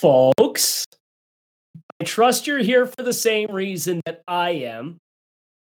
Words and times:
folks. 0.00 0.84
I 2.00 2.04
trust 2.04 2.46
you're 2.46 2.58
here 2.58 2.84
for 2.86 3.02
the 3.02 3.14
same 3.14 3.50
reason 3.50 4.02
that 4.04 4.20
I 4.28 4.50
am. 4.50 4.98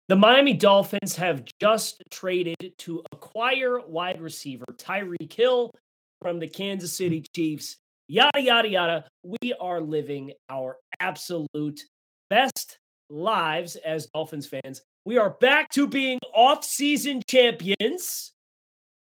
The 0.09 0.17
Miami 0.17 0.55
Dolphins 0.55 1.17
have 1.17 1.45
just 1.61 2.03
traded 2.11 2.73
to 2.79 3.03
acquire 3.13 3.79
wide 3.81 4.23
receiver 4.23 4.65
Tyreek 4.79 5.33
Hill 5.33 5.71
from 6.23 6.39
the 6.39 6.49
Kansas 6.49 6.97
City 6.97 7.25
Chiefs. 7.37 7.77
Yada, 8.09 8.41
yada, 8.41 8.69
yada. 8.69 9.05
We 9.23 9.53
are 9.61 9.83
living 9.83 10.33
our 10.49 10.79
absolute 10.99 11.83
best 12.31 12.79
lives 13.11 13.77
as 13.77 14.07
Dolphins 14.15 14.47
fans. 14.47 14.81
We 15.05 15.19
are 15.19 15.31
back 15.41 15.69
to 15.73 15.87
being 15.87 16.19
off-season 16.35 17.23
champions, 17.29 18.33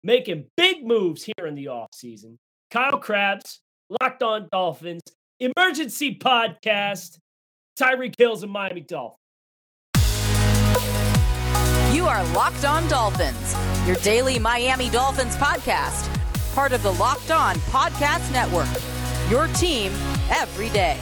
making 0.03 0.47
big 0.57 0.87
moves 0.87 1.25
here 1.25 1.47
in 1.47 1.55
the 1.55 1.69
off-season. 1.69 2.39
Kyle 2.71 2.99
Crabbs, 2.99 3.61
Locked 4.01 4.23
On 4.23 4.49
Dolphins, 4.53 5.03
emergency 5.41 6.19
podcast, 6.19 7.19
Tyreek 7.79 8.15
Hills 8.19 8.43
and 8.43 8.51
Miami 8.51 8.81
Dolphins. 8.81 9.19
You 11.93 12.07
are 12.07 12.25
Locked 12.33 12.65
On 12.65 12.87
Dolphins, 12.89 13.55
your 13.87 13.97
daily 13.97 14.39
Miami 14.39 14.91
Dolphins 14.91 15.37
podcast, 15.37 16.13
part 16.55 16.73
of 16.73 16.83
the 16.83 16.93
Locked 16.95 17.31
On 17.31 17.55
Podcast 17.57 18.33
Network. 18.33 18.69
Your 19.31 19.47
team 19.55 19.93
every 20.31 20.71
day. 20.71 20.97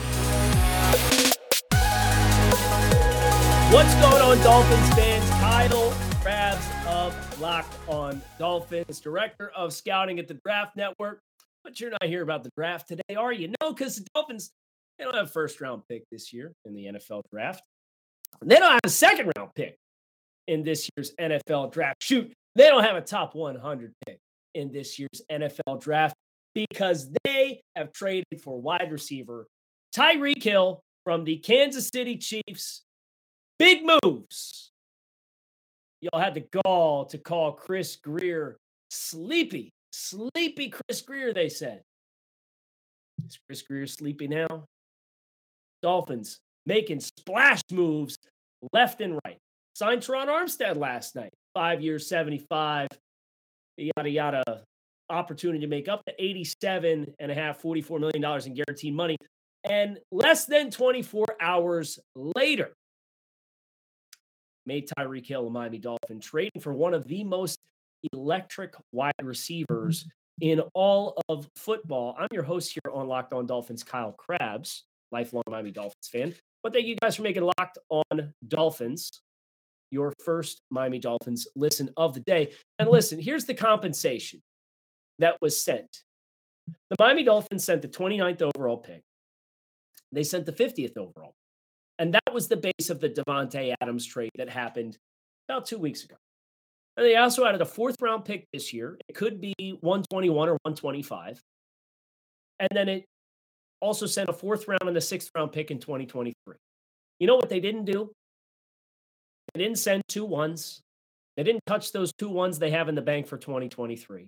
What's 3.73 3.95
going 3.97 4.23
on, 4.23 4.39
Dolphins 4.45 4.95
fans? 4.95 5.30
Kyle 5.30 5.91
Crabbs 6.23 6.66
of 6.89 7.41
Locked 7.41 7.75
On 7.89 8.21
Dolphins, 8.39 9.01
director 9.01 9.51
of 9.57 9.73
scouting 9.73 10.19
at 10.19 10.29
the 10.29 10.35
Draft 10.35 10.77
Network. 10.77 11.23
But 11.66 11.80
you're 11.80 11.91
not 11.91 12.05
here 12.05 12.23
about 12.23 12.45
the 12.45 12.51
draft 12.56 12.87
today, 12.87 13.16
are 13.16 13.33
you? 13.33 13.52
No, 13.61 13.73
because 13.73 13.97
the 13.97 14.07
Dolphins, 14.15 14.52
they 14.97 15.05
don't 15.05 15.16
have 15.16 15.27
a 15.27 15.29
first 15.29 15.61
round 15.61 15.83
pick 15.88 16.05
this 16.12 16.33
year 16.33 16.52
in 16.65 16.74
the 16.74 16.84
NFL 16.84 17.23
draft. 17.32 17.60
They 18.41 18.54
don't 18.54 18.71
have 18.71 18.80
a 18.85 18.88
second 18.88 19.32
round 19.37 19.51
pick 19.57 19.76
in 20.46 20.63
this 20.63 20.88
year's 20.96 21.13
NFL 21.21 21.73
draft. 21.73 22.01
Shoot, 22.01 22.32
they 22.54 22.68
don't 22.68 22.85
have 22.85 22.95
a 22.95 23.01
top 23.01 23.35
100 23.35 23.93
pick 24.07 24.21
in 24.54 24.71
this 24.71 24.96
year's 24.96 25.23
NFL 25.29 25.80
draft 25.80 26.15
because 26.54 27.10
they 27.24 27.60
have 27.74 27.93
traded 27.93 28.41
for 28.45 28.63
wide 28.63 28.93
receiver 28.93 29.48
Tyreek 29.93 30.45
Hill 30.45 30.80
from 31.02 31.24
the 31.24 31.38
Kansas 31.38 31.91
City 31.93 32.16
Chiefs. 32.16 32.85
Big 33.59 33.82
moves. 34.04 34.71
Y'all 36.01 36.21
had 36.21 36.35
the 36.35 36.46
gall 36.63 37.07
to 37.07 37.19
call 37.19 37.54
Chris 37.54 37.96
Grier 37.96 38.57
sleepy 38.88 39.73
Sleepy 39.99 40.69
Chris 40.69 41.01
Grier, 41.01 41.33
they 41.33 41.49
said. 41.49 41.80
Is 43.27 43.39
Chris 43.47 43.63
Grier 43.63 43.87
sleepy 43.87 44.29
now? 44.29 44.66
Dolphins 45.83 46.38
making 46.66 47.01
splash 47.01 47.63
moves 47.73 48.19
left 48.75 49.01
and 49.01 49.19
right. 49.25 49.38
Signed 49.75 50.03
Terron 50.03 50.27
Armstead 50.27 50.77
last 50.77 51.16
night, 51.16 51.33
five 51.55 51.80
years, 51.80 52.09
75, 52.09 52.88
yada, 53.79 54.11
yada. 54.11 54.43
Opportunity 55.09 55.61
to 55.61 55.66
make 55.66 55.88
up 55.88 56.05
to 56.05 56.13
87 56.23 57.15
and 57.19 57.33
a 57.33 57.35
half, 57.35 57.63
$44 57.63 57.99
million 57.99 58.23
in 58.47 58.55
guaranteed 58.55 58.95
money. 58.95 59.16
And 59.65 59.99
less 60.13 60.45
than 60.45 60.71
24 60.71 61.25
hours 61.41 61.99
later, 62.15 62.75
made 64.66 64.91
Tyreek 64.99 65.27
Hill 65.27 65.47
a 65.47 65.50
Miami 65.50 65.78
Dolphin 65.78 66.21
trading 66.21 66.60
for 66.60 66.75
one 66.75 66.93
of 66.93 67.06
the 67.06 67.25
most 67.25 67.59
electric 68.12 68.75
wide 68.93 69.12
receivers 69.22 70.04
mm-hmm. 70.04 70.60
in 70.60 70.60
all 70.75 71.21
of 71.28 71.49
football. 71.56 72.16
I'm 72.19 72.28
your 72.32 72.43
host 72.43 72.72
here 72.72 72.93
on 72.93 73.09
Locked 73.09 73.32
On 73.32 73.47
Dolphins, 73.47 73.82
Kyle 73.82 74.12
Crabbs, 74.12 74.84
lifelong 75.12 75.44
Miami 75.48 75.71
Dolphins 75.71 76.09
fan. 76.10 76.34
But 76.62 76.72
thank 76.72 76.87
you 76.87 76.97
guys 77.00 77.16
for 77.16 77.22
making 77.22 77.44
Locked 77.44 77.78
On 77.91 78.32
Dolphins 78.48 79.22
your 79.91 80.12
first 80.25 80.60
Miami 80.71 80.98
Dolphins 80.98 81.47
listen 81.54 81.91
of 81.97 82.14
the 82.14 82.20
day. 82.20 82.53
And 82.78 82.88
listen, 82.88 83.20
here's 83.20 83.44
the 83.44 83.54
compensation 83.54 84.42
that 85.19 85.36
was 85.41 85.60
sent. 85.60 86.02
The 86.91 86.97
Miami 86.98 87.22
Dolphins 87.22 87.64
sent 87.64 87.82
the 87.82 87.88
29th 87.88 88.42
overall 88.42 88.78
pick. 88.78 89.02
They 90.12 90.25
sent 90.25 90.47
the 90.47 90.52
50th 90.52 90.97
overall. 90.97 91.34
And 91.98 92.12
that 92.14 92.32
was 92.32 92.48
the 92.48 92.56
base 92.56 92.91
of 92.91 93.00
the 93.00 93.08
Davante 93.08 93.75
Adams 93.81 94.04
trade 94.04 94.31
that 94.36 94.50
happened 94.50 94.98
about 95.48 95.66
two 95.66 95.78
weeks 95.78 96.04
ago. 96.04 96.16
And 96.96 97.04
they 97.04 97.16
also 97.16 97.44
added 97.44 97.60
a 97.60 97.66
fourth 97.66 97.96
round 98.00 98.24
pick 98.24 98.46
this 98.52 98.72
year. 98.72 98.98
It 99.08 99.14
could 99.14 99.40
be 99.40 99.54
121 99.80 100.48
or 100.48 100.52
125. 100.52 101.40
And 102.58 102.68
then 102.72 102.88
it 102.88 103.04
also 103.80 104.06
sent 104.06 104.30
a 104.30 104.32
fourth 104.32 104.66
round 104.66 104.82
and 104.86 104.96
a 104.96 105.00
sixth 105.00 105.30
round 105.34 105.52
pick 105.52 105.70
in 105.70 105.78
2023. 105.78 106.56
You 107.18 107.26
know 107.26 107.36
what 107.36 107.48
they 107.48 107.60
didn't 107.60 107.84
do? 107.84 108.10
They 109.54 109.62
didn't 109.62 109.78
send 109.78 110.02
two 110.08 110.24
ones. 110.24 110.80
They 111.36 111.42
didn't 111.42 111.66
touch 111.66 111.92
those 111.92 112.12
two 112.18 112.30
ones 112.30 112.58
they 112.58 112.70
have 112.70 112.88
in 112.88 112.94
the 112.94 113.02
bank 113.02 113.26
for 113.26 113.36
2023. 113.36 114.26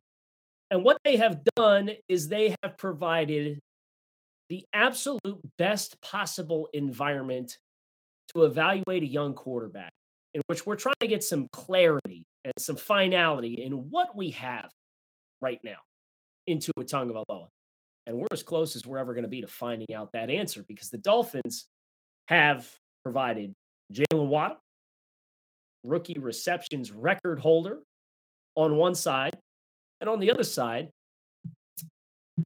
And 0.71 0.85
what 0.85 0.99
they 1.05 1.17
have 1.17 1.41
done 1.57 1.91
is 2.09 2.29
they 2.29 2.55
have 2.63 2.77
provided 2.77 3.59
the 4.51 4.65
absolute 4.75 5.41
best 5.57 6.01
possible 6.03 6.69
environment 6.75 7.57
to 8.35 8.45
evaluate 8.45 9.03
a 9.03 9.07
young 9.07 9.35
quarterback 9.35 9.91
in 10.35 10.43
which 10.47 10.67
we're 10.67 10.77
trying 10.77 10.95
to 11.01 11.07
get 11.07 11.25
some 11.25 11.49
clarity 11.53 12.25
and 12.45 12.53
some 12.59 12.77
finality 12.77 13.63
in 13.63 13.73
what 13.91 14.17
we 14.17 14.31
have 14.31 14.71
right 15.41 15.61
now 15.63 15.79
into 16.47 16.73
a 16.79 16.85
tongue 16.85 17.11
of 17.11 17.17
Aloha. 17.29 17.47
And 18.07 18.17
we're 18.17 18.27
as 18.33 18.43
close 18.43 18.75
as 18.75 18.87
we're 18.87 18.99
ever 18.99 19.13
going 19.13 19.25
to 19.25 19.29
be 19.29 19.43
to 19.43 19.47
finding 19.47 19.95
out 19.95 20.11
that 20.13 20.31
answer 20.31 20.65
because 20.67 20.89
the 20.89 20.99
Dolphins 20.99 21.67
have 22.27 22.67
provided 23.05 23.53
Jalen 23.93 24.29
Waddle, 24.29 24.59
rookie 25.85 26.19
receptions 26.19 26.91
record 26.91 27.39
holder 27.39 27.81
on 28.55 28.77
one 28.77 28.95
side, 28.95 29.37
and 30.01 30.09
on 30.09 30.21
the 30.21 30.31
other 30.31 30.45
side, 30.45 30.89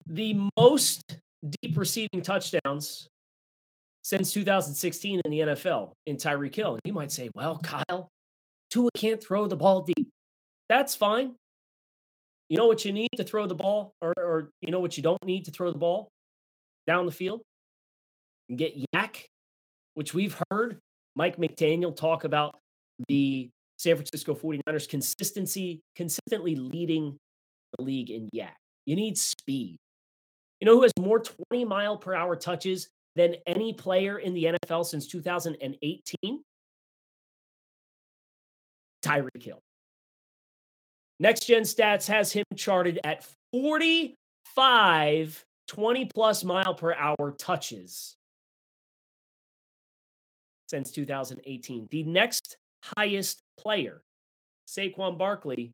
the 0.07 0.49
most 0.59 1.19
deep 1.61 1.77
receiving 1.77 2.23
touchdowns 2.23 3.09
since 4.03 4.33
2016 4.33 5.21
in 5.25 5.31
the 5.31 5.41
NFL 5.41 5.93
in 6.07 6.17
Tyreek 6.17 6.55
Hill. 6.55 6.73
And 6.73 6.81
you 6.85 6.93
might 6.93 7.13
say, 7.13 7.31
well, 7.35 7.59
Kyle, 7.59 8.09
Tua 8.73 8.89
can't 8.97 9.23
throw 9.23 9.47
the 9.47 9.57
ball 9.57 9.83
deep. 9.83 10.09
That's 10.71 10.95
fine. 10.95 11.35
You 12.49 12.57
know 12.57 12.67
what 12.67 12.85
you 12.85 12.93
need 12.93 13.11
to 13.17 13.25
throw 13.25 13.47
the 13.47 13.55
ball, 13.55 13.93
or, 14.01 14.15
or 14.17 14.51
you 14.63 14.71
know 14.71 14.81
what 14.81 14.97
you 14.97 15.03
don't 15.03 15.23
need 15.25 15.45
to 15.45 15.51
throw 15.51 15.71
the 15.71 15.79
ball 15.79 16.09
down 16.87 17.05
the 17.05 17.13
field? 17.13 17.43
And 18.49 18.59
get 18.59 18.75
YAC, 18.95 19.25
which 19.95 20.15
we've 20.15 20.41
heard 20.51 20.79
Mike 21.17 21.37
McDaniel 21.37 21.95
talk 21.95 22.25
about 22.25 22.59
the 23.09 23.51
San 23.79 23.97
Francisco 23.97 24.35
49ers 24.35 24.89
consistency, 24.89 25.81
consistently 25.95 26.57
leading 26.57 27.17
the 27.77 27.85
league 27.85 28.11
in 28.11 28.29
YAC. 28.35 28.53
You 28.87 28.97
need 28.97 29.19
speed. 29.19 29.77
You 30.61 30.67
know 30.67 30.77
who 30.77 30.83
has 30.83 30.93
more 30.99 31.21
20 31.51 31.65
mile 31.67 31.99
per 31.99 32.15
hour 32.15 32.37
touches 32.37 32.89
than 33.17 33.37
any 33.47 33.75
player 33.75 34.19
in 34.19 34.33
the 34.33 34.57
NFL 34.57 34.87
since 34.87 35.07
2018? 35.09 36.43
Tyreek 39.05 39.43
Hill. 39.43 39.61
Next 41.19 41.47
Gen 41.47 41.63
Stats 41.63 42.07
has 42.09 42.33
him 42.33 42.45
charted 42.57 42.99
at 43.05 43.27
45 43.53 45.45
20 45.69 46.05
plus 46.15 46.45
mile 46.45 46.75
per 46.75 46.95
hour 46.95 47.35
touches 47.39 48.17
since 50.69 50.91
2018. 50.91 51.89
The 51.91 52.03
next 52.03 52.57
highest 52.97 53.41
player, 53.59 54.03
Saquon 54.69 55.17
Barkley, 55.17 55.73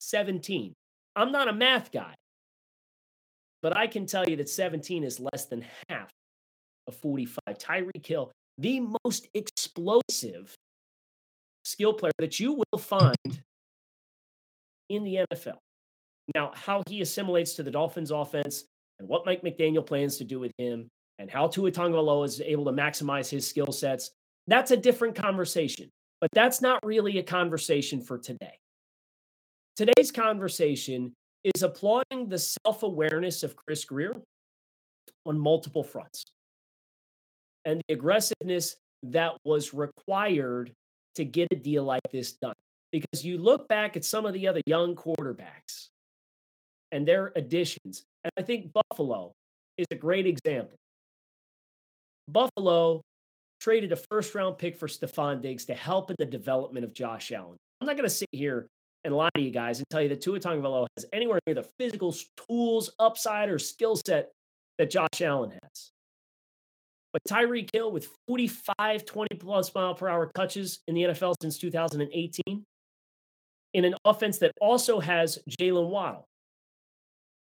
17. 0.00 0.74
I'm 1.16 1.32
not 1.32 1.48
a 1.48 1.52
math 1.52 1.90
guy, 1.90 2.14
but 3.62 3.76
I 3.76 3.86
can 3.86 4.06
tell 4.06 4.28
you 4.28 4.36
that 4.36 4.48
17 4.48 5.02
is 5.02 5.20
less 5.20 5.46
than 5.46 5.64
half 5.88 6.10
of 6.86 6.94
45. 6.96 7.42
Tyreek 7.58 8.06
Hill, 8.06 8.30
the 8.58 8.86
most 9.04 9.28
explosive 9.34 10.54
skill 11.78 11.92
player 11.92 12.12
that 12.18 12.40
you 12.40 12.54
will 12.54 12.78
find 12.78 13.42
in 14.88 15.04
the 15.04 15.20
NFL. 15.32 15.58
Now, 16.34 16.50
how 16.54 16.82
he 16.88 17.00
assimilates 17.02 17.54
to 17.54 17.62
the 17.62 17.70
Dolphins 17.70 18.10
offense 18.10 18.64
and 18.98 19.08
what 19.08 19.24
Mike 19.24 19.42
McDaniel 19.42 19.86
plans 19.86 20.16
to 20.18 20.24
do 20.24 20.40
with 20.40 20.50
him 20.58 20.88
and 21.20 21.30
how 21.30 21.46
Tua 21.46 21.70
Tagovailoa 21.70 22.26
is 22.26 22.40
able 22.40 22.64
to 22.64 22.72
maximize 22.72 23.30
his 23.30 23.48
skill 23.48 23.70
sets, 23.70 24.10
that's 24.48 24.72
a 24.72 24.76
different 24.76 25.14
conversation. 25.14 25.88
But 26.20 26.30
that's 26.32 26.60
not 26.60 26.84
really 26.84 27.18
a 27.18 27.22
conversation 27.22 28.00
for 28.00 28.18
today. 28.18 28.58
Today's 29.76 30.10
conversation 30.10 31.12
is 31.44 31.62
applauding 31.62 32.28
the 32.28 32.38
self 32.38 32.82
awareness 32.82 33.44
of 33.44 33.54
Chris 33.54 33.84
Grier 33.84 34.16
on 35.24 35.38
multiple 35.38 35.84
fronts 35.84 36.24
and 37.64 37.80
the 37.86 37.94
aggressiveness 37.94 38.74
that 39.04 39.36
was 39.44 39.72
required 39.72 40.72
to 41.18 41.24
get 41.24 41.48
a 41.52 41.56
deal 41.56 41.84
like 41.84 42.02
this 42.12 42.32
done. 42.32 42.54
Because 42.90 43.24
you 43.24 43.38
look 43.38 43.68
back 43.68 43.96
at 43.96 44.04
some 44.04 44.24
of 44.24 44.32
the 44.32 44.48
other 44.48 44.62
young 44.66 44.94
quarterbacks 44.94 45.88
and 46.90 47.06
their 47.06 47.32
additions, 47.36 48.04
and 48.24 48.32
I 48.38 48.42
think 48.42 48.72
Buffalo 48.72 49.32
is 49.76 49.86
a 49.90 49.94
great 49.94 50.26
example. 50.26 50.76
Buffalo 52.28 53.02
traded 53.60 53.92
a 53.92 53.96
first 54.10 54.34
round 54.34 54.56
pick 54.58 54.78
for 54.78 54.88
Stefon 54.88 55.42
Diggs 55.42 55.66
to 55.66 55.74
help 55.74 56.10
in 56.10 56.16
the 56.18 56.24
development 56.24 56.84
of 56.84 56.94
Josh 56.94 57.32
Allen. 57.32 57.56
I'm 57.80 57.86
not 57.86 57.96
going 57.96 58.08
to 58.08 58.14
sit 58.14 58.28
here 58.32 58.66
and 59.04 59.14
lie 59.14 59.30
to 59.34 59.42
you 59.42 59.50
guys 59.50 59.78
and 59.78 59.86
tell 59.90 60.00
you 60.00 60.08
that 60.08 60.20
Tua 60.20 60.40
Tagovailoa 60.40 60.86
has 60.96 61.06
anywhere 61.12 61.40
near 61.46 61.54
the 61.54 61.66
physical 61.78 62.14
tools, 62.48 62.90
upside, 62.98 63.48
or 63.48 63.58
skill 63.58 63.96
set 64.06 64.30
that 64.78 64.90
Josh 64.90 65.20
Allen 65.20 65.50
has. 65.62 65.90
But 67.24 67.34
Tyreek 67.34 67.70
Hill 67.72 67.90
with 67.90 68.08
45, 68.26 69.04
20 69.04 69.36
plus 69.36 69.74
mile 69.74 69.94
per 69.94 70.08
hour 70.08 70.30
touches 70.34 70.80
in 70.86 70.94
the 70.94 71.02
NFL 71.02 71.34
since 71.40 71.58
2018, 71.58 72.64
in 73.74 73.84
an 73.84 73.94
offense 74.04 74.38
that 74.38 74.52
also 74.60 75.00
has 75.00 75.38
Jalen 75.60 75.88
Waddle, 75.88 76.26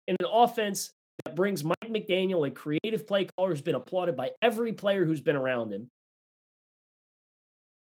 in 0.08 0.16
an 0.20 0.26
offense 0.32 0.92
that 1.26 1.36
brings 1.36 1.64
Mike 1.64 1.78
McDaniel, 1.84 2.48
a 2.48 2.52
creative 2.52 3.08
play 3.08 3.28
caller 3.38 3.50
who's 3.50 3.62
been 3.62 3.76
applauded 3.76 4.16
by 4.16 4.32
every 4.42 4.74
player 4.74 5.06
who's 5.06 5.22
been 5.22 5.36
around 5.36 5.72
him, 5.72 5.88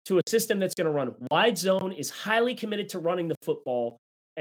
to 0.07 0.19
a 0.19 0.23
system 0.29 0.59
that's 0.59 0.75
going 0.75 0.87
to 0.87 0.91
run 0.91 1.15
wide 1.31 1.57
zone, 1.57 1.93
is 1.93 2.11
highly 2.11 2.55
committed 2.55 2.89
to 2.91 2.99
running 2.99 3.29
the 3.29 3.37
football, 3.43 3.99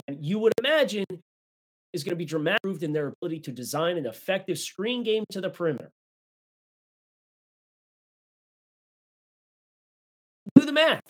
and 0.07 0.23
you 0.23 0.39
would 0.39 0.53
imagine 0.59 1.05
is 1.93 2.03
going 2.03 2.11
to 2.11 2.17
be 2.17 2.25
dramatically 2.25 2.69
improved 2.69 2.83
in 2.83 2.93
their 2.93 3.07
ability 3.07 3.39
to 3.39 3.51
design 3.51 3.97
an 3.97 4.05
effective 4.05 4.57
screen 4.57 5.03
game 5.03 5.23
to 5.31 5.39
the 5.39 5.49
perimeter. 5.49 5.89
Do 10.55 10.65
the 10.65 10.71
math. 10.71 11.01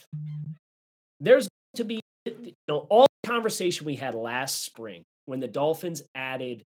There's 1.19 1.47
to 1.75 1.83
be 1.83 1.99
you 2.25 2.53
know 2.67 2.87
all 2.89 3.07
the 3.23 3.29
conversation 3.29 3.85
we 3.85 3.95
had 3.95 4.15
last 4.15 4.63
spring 4.63 5.03
when 5.25 5.39
the 5.39 5.47
Dolphins 5.47 6.01
added 6.15 6.63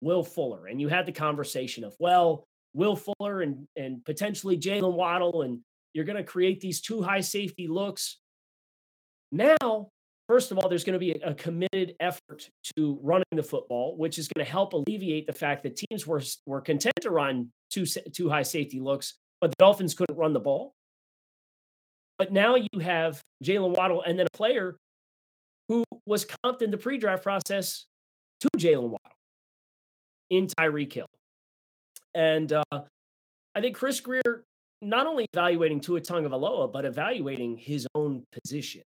Will 0.00 0.22
Fuller, 0.22 0.66
and 0.66 0.80
you 0.80 0.88
had 0.88 1.06
the 1.06 1.12
conversation 1.12 1.84
of 1.84 1.94
well, 1.98 2.44
Will 2.74 2.96
Fuller 2.96 3.42
and 3.42 3.66
and 3.76 4.04
potentially 4.04 4.56
Jalen 4.56 4.94
Waddle, 4.94 5.42
and 5.42 5.60
you're 5.92 6.04
going 6.04 6.16
to 6.16 6.24
create 6.24 6.60
these 6.60 6.80
two 6.80 7.02
high 7.02 7.20
safety 7.20 7.66
looks. 7.66 8.18
Now, 9.32 9.88
first 10.28 10.52
of 10.52 10.58
all, 10.58 10.68
there's 10.68 10.84
going 10.84 10.94
to 10.94 10.98
be 10.98 11.12
a, 11.12 11.34
committed 11.34 11.94
effort 12.00 12.48
to 12.76 12.98
running 13.02 13.24
the 13.32 13.42
football, 13.42 13.96
which 13.96 14.18
is 14.18 14.28
going 14.28 14.44
to 14.44 14.50
help 14.50 14.72
alleviate 14.72 15.26
the 15.26 15.32
fact 15.32 15.62
that 15.64 15.76
teams 15.76 16.06
were 16.06 16.22
were 16.46 16.60
content 16.60 16.96
to 17.02 17.10
run 17.10 17.50
two 17.70 17.84
two 17.86 18.28
high 18.28 18.42
safety 18.42 18.80
looks, 18.80 19.14
but 19.40 19.50
the 19.50 19.56
Dolphins 19.58 19.94
couldn't 19.94 20.16
run 20.16 20.32
the 20.32 20.40
ball. 20.40 20.74
But 22.18 22.32
now 22.32 22.56
you 22.56 22.80
have 22.80 23.20
Jalen 23.44 23.76
Waddle 23.76 24.02
and 24.02 24.18
then 24.18 24.26
a 24.26 24.36
player 24.36 24.76
who 25.68 25.84
was 26.06 26.26
comped 26.26 26.62
in 26.62 26.70
the 26.70 26.78
pre-draft 26.78 27.22
process 27.22 27.86
to 28.40 28.48
Jalen 28.56 28.90
Waddle 28.90 29.16
in 30.30 30.46
Tyreek 30.48 30.92
Hill. 30.92 31.06
And 32.14 32.52
uh, 32.52 32.62
I 33.54 33.60
think 33.60 33.76
Chris 33.76 34.00
Grier 34.00 34.44
not 34.80 35.06
only 35.06 35.26
evaluating 35.32 35.80
Tua 35.80 36.00
Tagovailoa, 36.00 36.72
but 36.72 36.84
evaluating 36.84 37.56
his 37.56 37.86
own 37.94 38.24
position, 38.32 38.82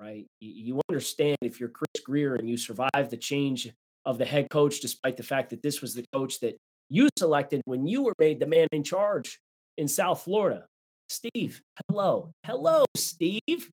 right? 0.00 0.26
You 0.40 0.80
understand 0.88 1.36
if 1.42 1.60
you're 1.60 1.70
Chris 1.70 2.02
Grier 2.04 2.34
and 2.36 2.48
you 2.48 2.56
survive 2.56 3.10
the 3.10 3.16
change 3.16 3.70
of 4.04 4.18
the 4.18 4.24
head 4.24 4.48
coach, 4.50 4.80
despite 4.80 5.16
the 5.16 5.22
fact 5.22 5.50
that 5.50 5.62
this 5.62 5.82
was 5.82 5.94
the 5.94 6.04
coach 6.12 6.40
that 6.40 6.56
you 6.88 7.08
selected 7.18 7.62
when 7.64 7.86
you 7.86 8.02
were 8.02 8.14
made 8.18 8.40
the 8.40 8.46
man 8.46 8.68
in 8.72 8.82
charge 8.84 9.38
in 9.76 9.88
South 9.88 10.22
Florida. 10.22 10.66
Steve, 11.08 11.62
hello. 11.88 12.32
Hello, 12.44 12.84
Steve. 12.94 13.70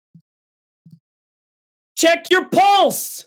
Check 1.98 2.28
your 2.30 2.46
pulse. 2.46 3.26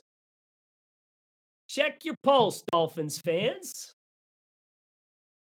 Check 1.69 2.05
your 2.05 2.15
pulse, 2.23 2.63
Dolphins 2.73 3.19
fans. 3.19 3.93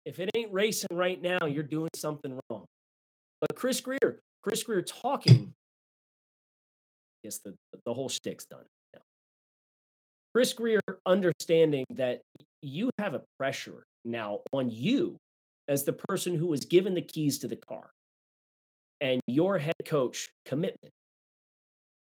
If 0.06 0.20
it 0.20 0.30
ain't 0.36 0.52
racing 0.52 0.88
right 0.94 1.22
now, 1.22 1.46
you're 1.46 1.64
doing 1.64 1.90
something 1.96 2.40
wrong. 2.50 2.66
But 3.42 3.56
Chris 3.56 3.82
Grier, 3.82 4.20
Chris 4.42 4.64
Grier 4.64 4.82
talking, 4.82 5.54
I 5.54 7.28
guess 7.28 7.40
the, 7.40 7.54
the 7.86 7.94
whole 7.94 8.10
shtick's 8.10 8.46
done. 8.46 8.66
Now. 8.94 9.02
Chris 10.34 10.54
Grier 10.54 10.80
understanding 11.06 11.86
that 11.92 12.22
you 12.62 12.90
have 12.98 13.14
a 13.14 13.22
pressure 13.38 13.84
now 14.06 14.40
on 14.52 14.70
you 14.72 15.18
as 15.68 15.84
the 15.84 15.94
person 15.94 16.36
who 16.36 16.48
was 16.48 16.66
given 16.66 16.96
the 16.96 17.02
keys 17.02 17.40
to 17.40 17.48
the 17.48 17.56
car. 17.58 17.92
And 19.00 19.22
your 19.28 19.58
head 19.58 19.76
coach 19.86 20.30
commitment 20.46 20.92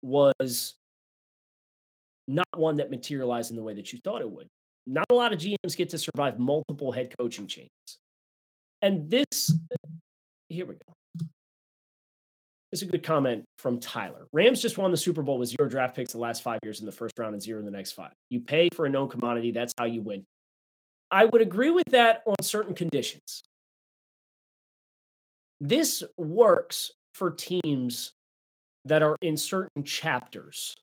was 0.01 0.75
not 2.27 2.47
one 2.55 2.77
that 2.77 2.89
materialized 2.89 3.51
in 3.51 3.57
the 3.57 3.63
way 3.63 3.73
that 3.75 3.93
you 3.93 3.99
thought 4.03 4.21
it 4.21 4.29
would. 4.29 4.47
Not 4.85 5.05
a 5.11 5.15
lot 5.15 5.33
of 5.33 5.39
GMs 5.39 5.75
get 5.75 5.89
to 5.89 5.97
survive 5.97 6.39
multiple 6.39 6.91
head 6.91 7.13
coaching 7.19 7.47
changes. 7.47 7.71
And 8.81 9.09
this, 9.09 9.53
here 10.49 10.65
we 10.65 10.75
go. 10.75 11.27
It's 12.71 12.81
a 12.81 12.85
good 12.85 13.03
comment 13.03 13.45
from 13.57 13.79
Tyler. 13.79 14.27
Rams 14.33 14.61
just 14.61 14.77
won 14.77 14.91
the 14.91 14.97
Super 14.97 15.21
Bowl 15.21 15.39
with 15.39 15.49
zero 15.49 15.69
draft 15.69 15.95
picks 15.95 16.11
the 16.11 16.17
last 16.17 16.43
five 16.43 16.59
years 16.63 16.81
in 16.81 16.85
the 16.85 16.91
first 16.91 17.17
round 17.17 17.33
and 17.33 17.41
zero 17.41 17.59
in 17.59 17.65
the 17.65 17.71
next 17.71 17.93
five. 17.93 18.11
You 18.29 18.41
pay 18.41 18.69
for 18.73 18.85
a 18.85 18.89
known 18.89 19.07
commodity, 19.07 19.51
that's 19.51 19.73
how 19.77 19.85
you 19.85 20.01
win. 20.01 20.25
I 21.09 21.25
would 21.25 21.41
agree 21.41 21.69
with 21.69 21.85
that 21.91 22.23
on 22.25 22.35
certain 22.41 22.75
conditions. 22.75 23.41
This 25.59 26.03
works 26.17 26.91
for 27.13 27.31
teams 27.31 28.13
that 28.85 29.01
are 29.01 29.15
in 29.21 29.37
certain 29.37 29.83
chapters 29.83 30.75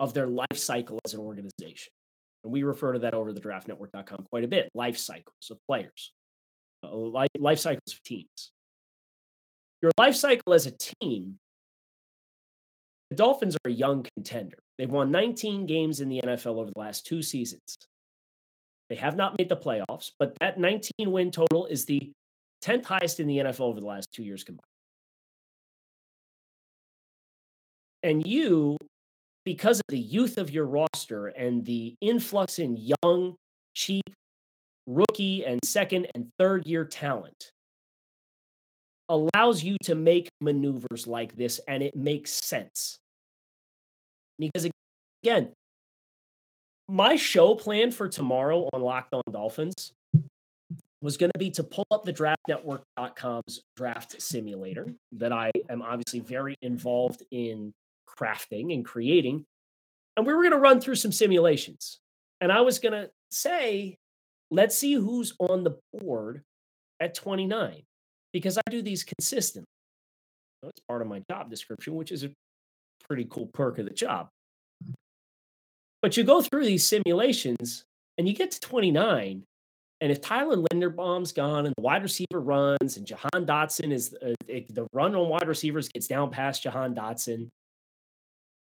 of 0.00 0.14
their 0.14 0.26
life 0.26 0.56
cycle 0.56 0.98
as 1.04 1.14
an 1.14 1.20
organization. 1.20 1.92
And 2.42 2.52
we 2.52 2.62
refer 2.62 2.92
to 2.92 2.98
that 3.00 3.14
over 3.14 3.32
the 3.32 3.40
draftnetwork.com 3.40 4.26
quite 4.30 4.44
a 4.44 4.48
bit 4.48 4.70
life 4.74 4.98
cycles 4.98 5.50
of 5.50 5.58
players, 5.68 6.12
uh, 6.82 6.94
life, 6.94 7.28
life 7.38 7.58
cycles 7.58 7.92
of 7.92 8.02
teams. 8.02 8.52
Your 9.82 9.92
life 9.98 10.14
cycle 10.14 10.54
as 10.54 10.66
a 10.66 10.72
team, 10.72 11.38
the 13.10 13.16
Dolphins 13.16 13.56
are 13.56 13.70
a 13.70 13.72
young 13.72 14.06
contender. 14.16 14.58
They've 14.78 14.90
won 14.90 15.10
19 15.10 15.66
games 15.66 16.00
in 16.00 16.08
the 16.08 16.20
NFL 16.24 16.58
over 16.58 16.70
the 16.74 16.80
last 16.80 17.06
two 17.06 17.22
seasons. 17.22 17.76
They 18.88 18.96
have 18.96 19.16
not 19.16 19.36
made 19.38 19.48
the 19.48 19.56
playoffs, 19.56 20.10
but 20.18 20.36
that 20.40 20.58
19 20.58 20.90
win 21.10 21.30
total 21.30 21.66
is 21.66 21.84
the 21.84 22.12
10th 22.64 22.84
highest 22.84 23.20
in 23.20 23.26
the 23.26 23.38
NFL 23.38 23.60
over 23.60 23.80
the 23.80 23.86
last 23.86 24.08
two 24.12 24.22
years 24.22 24.42
combined. 24.42 24.60
And 28.02 28.26
you 28.26 28.76
because 29.44 29.78
of 29.78 29.84
the 29.88 29.98
youth 29.98 30.38
of 30.38 30.50
your 30.50 30.66
roster 30.66 31.28
and 31.28 31.64
the 31.64 31.94
influx 32.00 32.58
in 32.58 32.76
young, 33.02 33.36
cheap, 33.74 34.04
rookie 34.86 35.44
and 35.44 35.60
second 35.64 36.06
and 36.14 36.28
third 36.38 36.66
year 36.66 36.84
talent 36.84 37.50
allows 39.08 39.62
you 39.62 39.76
to 39.82 39.94
make 39.94 40.28
maneuvers 40.40 41.06
like 41.06 41.36
this 41.36 41.60
and 41.68 41.82
it 41.82 41.94
makes 41.94 42.32
sense. 42.32 42.96
Because 44.38 44.68
again, 45.22 45.50
my 46.88 47.16
show 47.16 47.54
plan 47.54 47.90
for 47.90 48.08
tomorrow 48.08 48.68
on 48.72 48.82
Locked 48.82 49.14
On 49.14 49.22
Dolphins 49.30 49.92
was 51.04 51.18
going 51.18 51.30
to 51.34 51.38
be 51.38 51.50
to 51.50 51.62
pull 51.62 51.86
up 51.90 52.04
the 52.04 52.12
draftnetwork.com's 52.14 53.60
draft 53.76 54.20
simulator 54.22 54.86
that 55.12 55.32
I 55.32 55.50
am 55.68 55.82
obviously 55.82 56.20
very 56.20 56.56
involved 56.62 57.22
in 57.30 57.74
crafting 58.08 58.72
and 58.72 58.86
creating. 58.86 59.44
And 60.16 60.26
we 60.26 60.32
were 60.32 60.40
going 60.40 60.52
to 60.52 60.58
run 60.58 60.80
through 60.80 60.94
some 60.94 61.12
simulations. 61.12 61.98
And 62.40 62.50
I 62.50 62.62
was 62.62 62.78
going 62.78 62.92
to 62.92 63.10
say, 63.30 63.98
let's 64.50 64.78
see 64.78 64.94
who's 64.94 65.34
on 65.38 65.62
the 65.62 65.76
board 65.92 66.42
at 67.00 67.14
29 67.14 67.82
because 68.32 68.56
I 68.56 68.62
do 68.70 68.80
these 68.80 69.04
consistently. 69.04 69.68
That's 70.62 70.80
part 70.88 71.02
of 71.02 71.08
my 71.08 71.20
job 71.30 71.50
description, 71.50 71.96
which 71.96 72.12
is 72.12 72.24
a 72.24 72.30
pretty 73.06 73.26
cool 73.28 73.50
perk 73.52 73.78
of 73.78 73.84
the 73.84 73.92
job. 73.92 74.28
But 76.00 76.16
you 76.16 76.24
go 76.24 76.40
through 76.40 76.64
these 76.64 76.86
simulations 76.86 77.84
and 78.16 78.26
you 78.26 78.32
get 78.32 78.52
to 78.52 78.60
29. 78.60 79.44
And 80.00 80.10
if 80.10 80.20
Tyler 80.20 80.56
Linderbaum's 80.56 81.32
gone 81.32 81.66
and 81.66 81.74
the 81.76 81.82
wide 81.82 82.02
receiver 82.02 82.40
runs 82.40 82.96
and 82.96 83.06
Jahan 83.06 83.46
Dotson 83.46 83.92
is 83.92 84.14
uh, 84.22 84.34
the 84.46 84.86
run 84.92 85.14
on 85.14 85.28
wide 85.28 85.48
receivers 85.48 85.88
gets 85.88 86.06
down 86.06 86.30
past 86.30 86.62
Jahan 86.62 86.94
Dotson, 86.94 87.48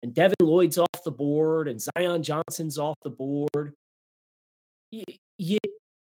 and 0.04 0.14
Devin 0.14 0.36
Lloyd's 0.42 0.78
off 0.78 1.04
the 1.06 1.12
board 1.12 1.68
and 1.68 1.80
Zion 1.80 2.24
Johnson's 2.24 2.78
off 2.78 2.96
the 3.04 3.12
board. 3.12 3.74
You, 4.92 5.04
you, 5.38 5.60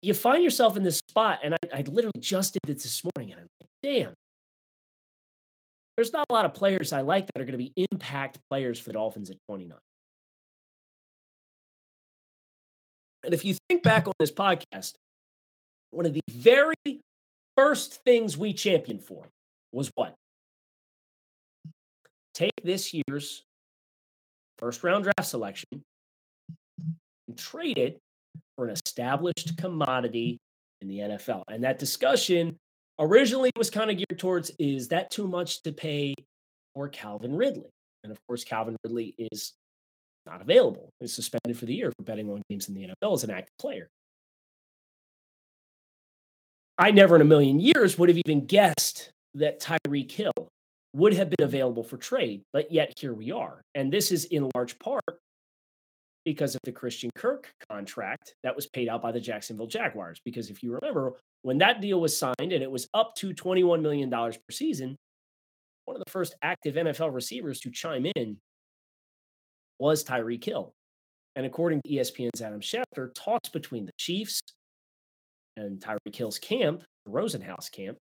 you 0.01 0.13
find 0.13 0.43
yourself 0.43 0.77
in 0.77 0.83
this 0.83 0.97
spot, 1.09 1.39
and 1.43 1.53
I, 1.53 1.57
I 1.73 1.81
literally 1.87 2.19
just 2.19 2.53
did 2.53 2.75
this 2.75 2.83
this 2.83 3.01
morning, 3.03 3.31
and 3.31 3.41
I'm 3.41 3.47
like, 3.61 3.69
damn. 3.81 4.13
There's 5.95 6.13
not 6.13 6.27
a 6.29 6.33
lot 6.33 6.45
of 6.45 6.53
players 6.53 6.93
I 6.93 7.01
like 7.01 7.25
that 7.25 7.41
are 7.41 7.45
going 7.45 7.57
to 7.57 7.57
be 7.57 7.73
impact 7.91 8.37
players 8.51 8.79
for 8.79 8.89
the 8.89 8.93
Dolphins 8.93 9.31
at 9.31 9.37
29. 9.49 9.75
And 13.27 13.35
if 13.35 13.45
you 13.45 13.55
think 13.69 13.83
back 13.83 14.07
on 14.07 14.13
this 14.17 14.31
podcast, 14.31 14.93
one 15.91 16.07
of 16.07 16.13
the 16.13 16.21
very 16.31 16.73
first 17.55 18.03
things 18.03 18.35
we 18.35 18.53
championed 18.53 19.03
for 19.03 19.27
was 19.71 19.91
what? 19.93 20.15
Take 22.33 22.53
this 22.63 22.91
year's 22.93 23.43
first 24.57 24.83
round 24.83 25.03
draft 25.03 25.29
selection 25.29 25.83
and 27.27 27.37
trade 27.37 27.77
it 27.77 27.99
for 28.55 28.65
an 28.65 28.71
established 28.71 29.57
commodity 29.57 30.39
in 30.81 30.87
the 30.87 30.97
NFL. 30.97 31.43
And 31.47 31.63
that 31.63 31.77
discussion 31.77 32.57
Originally, 32.99 33.51
was 33.55 33.69
kind 33.69 33.91
of 33.91 33.97
geared 33.97 34.19
towards 34.19 34.51
is 34.57 34.87
that 34.87 35.11
too 35.11 35.27
much 35.27 35.61
to 35.63 35.71
pay 35.71 36.15
for 36.73 36.89
Calvin 36.89 37.35
Ridley? 37.35 37.69
And 38.03 38.11
of 38.11 38.17
course, 38.27 38.43
Calvin 38.43 38.75
Ridley 38.83 39.13
is 39.31 39.53
not 40.27 40.41
available. 40.41 40.89
He's 40.99 41.13
suspended 41.13 41.57
for 41.57 41.65
the 41.65 41.73
year 41.73 41.91
for 41.97 42.03
betting 42.03 42.29
on 42.29 42.41
games 42.49 42.67
in 42.69 42.75
the 42.75 42.87
NFL 42.87 43.15
as 43.15 43.23
an 43.23 43.31
active 43.31 43.57
player. 43.59 43.87
I 46.77 46.91
never 46.91 47.15
in 47.15 47.21
a 47.21 47.25
million 47.25 47.59
years 47.59 47.97
would 47.97 48.09
have 48.09 48.19
even 48.25 48.45
guessed 48.45 49.09
that 49.33 49.59
Tyreek 49.59 50.11
Hill 50.11 50.31
would 50.93 51.13
have 51.13 51.29
been 51.29 51.45
available 51.45 51.83
for 51.83 51.97
trade, 51.97 52.41
but 52.53 52.71
yet 52.71 52.93
here 52.99 53.13
we 53.13 53.31
are. 53.31 53.61
And 53.75 53.91
this 53.91 54.11
is 54.11 54.25
in 54.25 54.49
large 54.55 54.77
part 54.79 55.03
because 56.25 56.55
of 56.55 56.61
the 56.65 56.71
Christian 56.71 57.09
Kirk 57.15 57.49
contract 57.69 58.35
that 58.43 58.55
was 58.55 58.67
paid 58.67 58.89
out 58.89 59.01
by 59.01 59.11
the 59.11 59.19
Jacksonville 59.19 59.67
Jaguars. 59.67 60.19
Because 60.25 60.49
if 60.49 60.61
you 60.61 60.77
remember, 60.81 61.13
when 61.41 61.57
that 61.59 61.81
deal 61.81 62.01
was 62.01 62.17
signed 62.17 62.51
and 62.51 62.61
it 62.61 62.69
was 62.69 62.87
up 62.93 63.15
to 63.15 63.33
$21 63.33 63.81
million 63.81 64.09
per 64.09 64.33
season, 64.51 64.95
one 65.85 65.95
of 65.95 66.03
the 66.05 66.11
first 66.11 66.35
active 66.41 66.75
NFL 66.75 67.13
receivers 67.13 67.59
to 67.61 67.71
chime 67.71 68.05
in 68.15 68.37
was 69.79 70.03
Tyreek 70.03 70.43
Hill. 70.43 70.73
And 71.35 71.45
according 71.45 71.81
to 71.85 71.91
ESPN's 71.91 72.41
Adam 72.41 72.61
Schefter, 72.61 73.13
talks 73.13 73.49
between 73.49 73.85
the 73.85 73.91
Chiefs 73.97 74.39
and 75.55 75.79
Tyreek 75.79 76.15
Hill's 76.15 76.39
camp, 76.39 76.83
the 77.05 77.11
Rosenhaus 77.11 77.71
camp, 77.71 77.97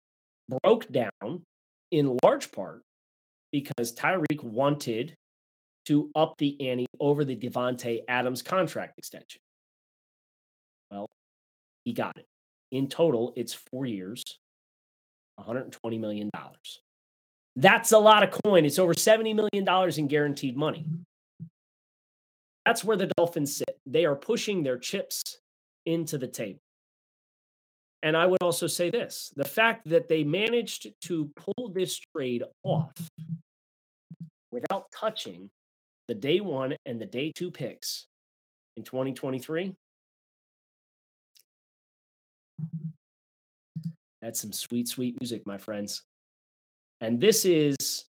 broke 0.63 0.87
down 0.91 1.43
in 1.91 2.17
large 2.23 2.51
part 2.51 2.81
because 3.51 3.93
Tyreek 3.93 4.43
wanted 4.43 5.15
to 5.85 6.09
up 6.15 6.35
the 6.37 6.69
ante 6.69 6.85
over 6.99 7.23
the 7.23 7.35
Davante 7.35 8.01
Adams 8.07 8.41
contract 8.41 8.97
extension. 8.97 9.39
Well, 10.91 11.07
he 11.83 11.93
got 11.93 12.17
it. 12.17 12.25
In 12.71 12.87
total, 12.87 13.33
it's 13.35 13.53
four 13.53 13.85
years, 13.85 14.23
$120 15.39 15.99
million. 15.99 16.29
That's 17.55 17.91
a 17.91 17.99
lot 17.99 18.23
of 18.23 18.37
coin. 18.43 18.65
It's 18.65 18.79
over 18.79 18.93
$70 18.93 19.35
million 19.35 19.93
in 19.97 20.07
guaranteed 20.07 20.57
money. 20.57 20.85
That's 22.65 22.83
where 22.83 22.97
the 22.97 23.11
Dolphins 23.17 23.57
sit. 23.57 23.79
They 23.85 24.05
are 24.05 24.15
pushing 24.15 24.63
their 24.63 24.77
chips 24.77 25.21
into 25.85 26.17
the 26.17 26.27
table. 26.27 26.59
And 28.01 28.15
I 28.15 28.25
would 28.25 28.41
also 28.41 28.67
say 28.67 28.89
this 28.89 29.31
the 29.35 29.45
fact 29.45 29.87
that 29.89 30.07
they 30.07 30.23
managed 30.23 30.87
to 31.05 31.29
pull 31.35 31.69
this 31.69 31.99
trade 32.15 32.43
off 32.63 32.93
without 34.51 34.91
touching 34.91 35.49
the 36.07 36.13
day 36.13 36.39
one 36.39 36.75
and 36.85 36.99
the 36.99 37.05
day 37.05 37.31
two 37.35 37.51
picks 37.51 38.07
in 38.77 38.83
2023. 38.83 39.73
That's 44.21 44.39
some 44.39 44.53
sweet, 44.53 44.87
sweet 44.87 45.19
music, 45.19 45.45
my 45.45 45.57
friends. 45.57 46.03
And 47.01 47.19
this 47.19 47.45
is 47.45 48.05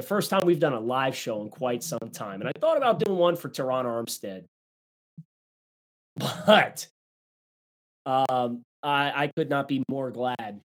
the 0.00 0.06
first 0.06 0.30
time 0.30 0.40
we've 0.46 0.60
done 0.60 0.72
a 0.72 0.80
live 0.80 1.14
show 1.14 1.42
in 1.42 1.50
quite 1.50 1.82
some 1.82 1.98
time. 2.12 2.40
And 2.40 2.48
I 2.48 2.52
thought 2.58 2.78
about 2.78 3.00
doing 3.00 3.18
one 3.18 3.36
for 3.36 3.50
Terron 3.50 3.84
Armstead, 3.84 4.44
but 6.16 6.88
um, 8.06 8.62
I, 8.82 9.24
I 9.24 9.30
could 9.36 9.50
not 9.50 9.68
be 9.68 9.84
more 9.90 10.10
glad 10.10 10.60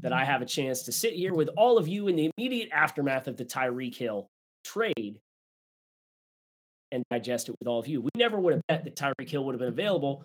that 0.00 0.12
I 0.12 0.24
have 0.24 0.42
a 0.42 0.46
chance 0.46 0.82
to 0.84 0.92
sit 0.92 1.12
here 1.12 1.32
with 1.32 1.48
all 1.56 1.78
of 1.78 1.86
you 1.86 2.08
in 2.08 2.16
the 2.16 2.30
immediate 2.36 2.70
aftermath 2.72 3.28
of 3.28 3.36
the 3.36 3.44
Tyreek 3.44 3.94
Hill 3.94 4.26
trade 4.64 5.20
and 6.90 7.04
digest 7.10 7.48
it 7.48 7.54
with 7.60 7.68
all 7.68 7.78
of 7.78 7.86
you. 7.86 8.00
We 8.00 8.10
never 8.16 8.40
would 8.40 8.54
have 8.54 8.62
bet 8.68 8.84
that 8.84 8.96
Tyreek 8.96 9.28
Hill 9.28 9.44
would 9.44 9.52
have 9.52 9.60
been 9.60 9.68
available. 9.68 10.24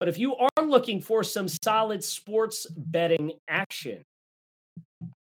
But 0.00 0.08
if 0.08 0.18
you 0.18 0.34
are 0.34 0.64
looking 0.64 1.02
for 1.02 1.22
some 1.22 1.46
solid 1.46 2.02
sports 2.02 2.66
betting 2.74 3.32
action, 3.48 4.02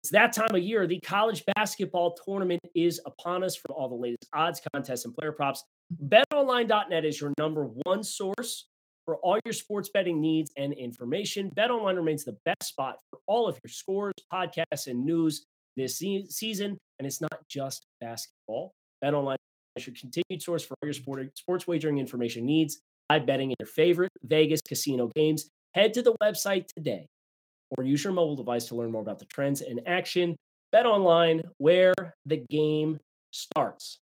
it's 0.03 0.11
that 0.11 0.33
time 0.33 0.53
of 0.53 0.61
year. 0.61 0.85
The 0.85 0.99
college 0.99 1.43
basketball 1.55 2.17
tournament 2.25 2.59
is 2.75 2.99
upon 3.05 3.41
us 3.41 3.55
for 3.55 3.73
all 3.73 3.87
the 3.87 3.95
latest 3.95 4.27
odds, 4.33 4.61
contests, 4.73 5.05
and 5.05 5.15
player 5.15 5.31
props. 5.31 5.63
BetOnline.net 6.09 7.05
is 7.05 7.21
your 7.21 7.31
number 7.39 7.69
one 7.85 8.03
source 8.03 8.67
for 9.05 9.15
all 9.17 9.39
your 9.45 9.53
sports 9.53 9.89
betting 9.93 10.19
needs 10.19 10.51
and 10.57 10.73
information. 10.73 11.49
BetOnline 11.55 11.95
remains 11.95 12.25
the 12.25 12.35
best 12.43 12.63
spot 12.63 12.97
for 13.09 13.19
all 13.27 13.47
of 13.47 13.57
your 13.63 13.69
scores, 13.69 14.13
podcasts, 14.31 14.87
and 14.87 15.05
news 15.05 15.45
this 15.77 15.99
season. 15.99 16.77
And 16.99 17.05
it's 17.05 17.21
not 17.21 17.47
just 17.49 17.85
basketball. 18.01 18.73
BetOnline 19.01 19.37
is 19.77 19.87
your 19.87 19.95
continued 19.97 20.41
source 20.41 20.65
for 20.65 20.75
all 20.81 20.87
your 20.87 20.93
sport, 20.93 21.37
sports 21.37 21.65
wagering 21.65 21.99
information 21.99 22.45
needs. 22.45 22.81
Live 23.09 23.25
betting 23.25 23.51
in 23.51 23.55
your 23.57 23.67
favorite 23.67 24.11
Vegas 24.23 24.59
casino 24.67 25.09
games. 25.15 25.49
Head 25.75 25.93
to 25.93 26.01
the 26.01 26.13
website 26.21 26.67
today 26.75 27.07
or 27.77 27.83
use 27.83 28.03
your 28.03 28.13
mobile 28.13 28.35
device 28.35 28.65
to 28.65 28.75
learn 28.75 28.91
more 28.91 29.01
about 29.01 29.19
the 29.19 29.25
trends 29.25 29.61
in 29.61 29.81
action. 29.87 30.35
Bet 30.71 30.85
online 30.85 31.43
where 31.57 31.93
the 32.25 32.37
game 32.49 32.99
starts. 33.31 33.99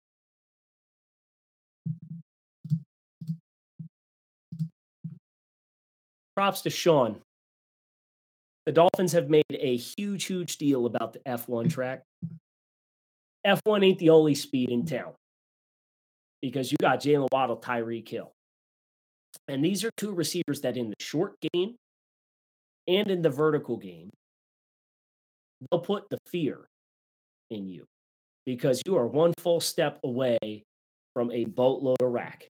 props 6.38 6.62
to 6.62 6.70
Sean. 6.70 7.20
The 8.68 8.72
Dolphins 8.72 9.14
have 9.14 9.28
made 9.28 9.44
a 9.50 9.76
huge, 9.76 10.26
huge 10.26 10.58
deal 10.58 10.86
about 10.86 11.14
the 11.14 11.20
F1 11.28 11.68
track. 11.68 12.04
F1 13.44 13.84
ain't 13.84 13.98
the 13.98 14.12
only 14.12 14.36
speed 14.36 14.70
in 14.70 14.86
town 14.86 15.14
because 16.44 16.72
you 16.72 16.78
got 16.80 17.00
Jalen 17.00 17.30
Waddle, 17.32 17.58
Tyreek 17.58 18.08
Hill. 18.08 18.32
And 19.48 19.66
these 19.66 19.84
are 19.84 19.90
two 19.98 20.14
receivers 20.14 20.62
that 20.62 20.78
in 20.78 20.90
the 20.90 20.96
short 21.00 21.34
game 21.52 21.74
and 22.88 23.10
in 23.10 23.22
the 23.22 23.30
vertical 23.30 23.78
game, 23.78 24.10
they'll 25.70 25.82
put 25.82 26.10
the 26.10 26.18
fear 26.28 26.68
in 27.50 27.68
you 27.68 27.86
because 28.46 28.82
you 28.86 28.96
are 28.98 29.08
one 29.08 29.34
full 29.40 29.60
step 29.60 30.00
away 30.04 30.64
from 31.14 31.32
a 31.32 31.46
boatload 31.46 32.02
of 32.02 32.12
rack. 32.12 32.48